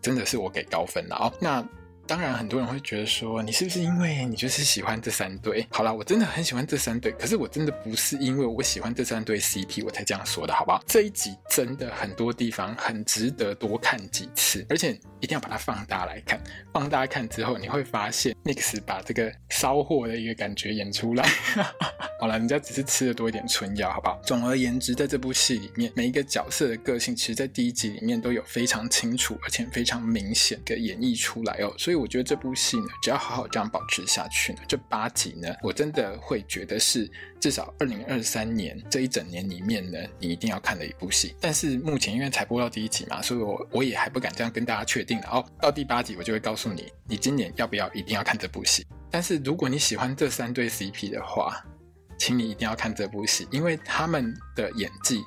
[0.01, 1.33] 真的是我给高分了哦。
[1.39, 1.65] 那
[2.07, 5.67] 当然，很多人会觉得说，你是不是因为你就是喜欢这三对？
[5.69, 10.81] 好啦，我真的很喜欢这三对，可是我真的不是因为我喜欢这三对 CP 我才这样说的，好不好？
[10.87, 16.41] 这一集真的很多地方很值得多看几次，而且一定要把它放大来看。
[16.71, 21.27] 放大看之后，你会发现 Nix 把这个骚货的一个感觉演出来。
[22.19, 24.19] 好了，人家只是吃了多一点春药，好不好？
[24.25, 31.73] 总而言之，在这部戏里面，每一个角色的个性，其实，在第一集里面都有非常清楚而且非常明显的演绎出来哦。
[31.77, 41.35] 所以我觉得这部戏呢，只要好好这样保持下去呢，这八集呢，我真的会觉得是至少二零二三年这一整年里面呢，你一定要看的一部戏。
[41.41, 45.45] 但是目前因为才播到第一集嘛，所以我我也还不敢这样跟大家确定了哦。
[45.61, 48.85] 到第八集我就会告诉你，你今年要不要一定要看这部戏。
[49.09, 51.63] 但是如果你喜欢这三对 CP 的话，
[52.17, 55.23] 请你一定要看这部戏，因为他们的演技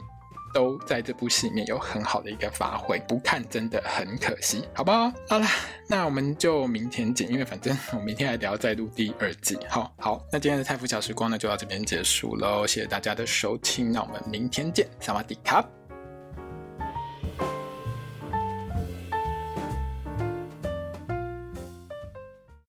[0.53, 5.13] 都在这部戏里面有很好的一个发挥，不看真的很可惜，好不好？
[5.29, 5.47] 好了，
[5.89, 9.59] 那我们就明天见，因为反正我明天还得要再录第二季。
[9.69, 15.80] 好好，那今天的泰福小时光呢就到这边结束喽，谢谢大家的收听，那我们明天见，萨瓦迪卡。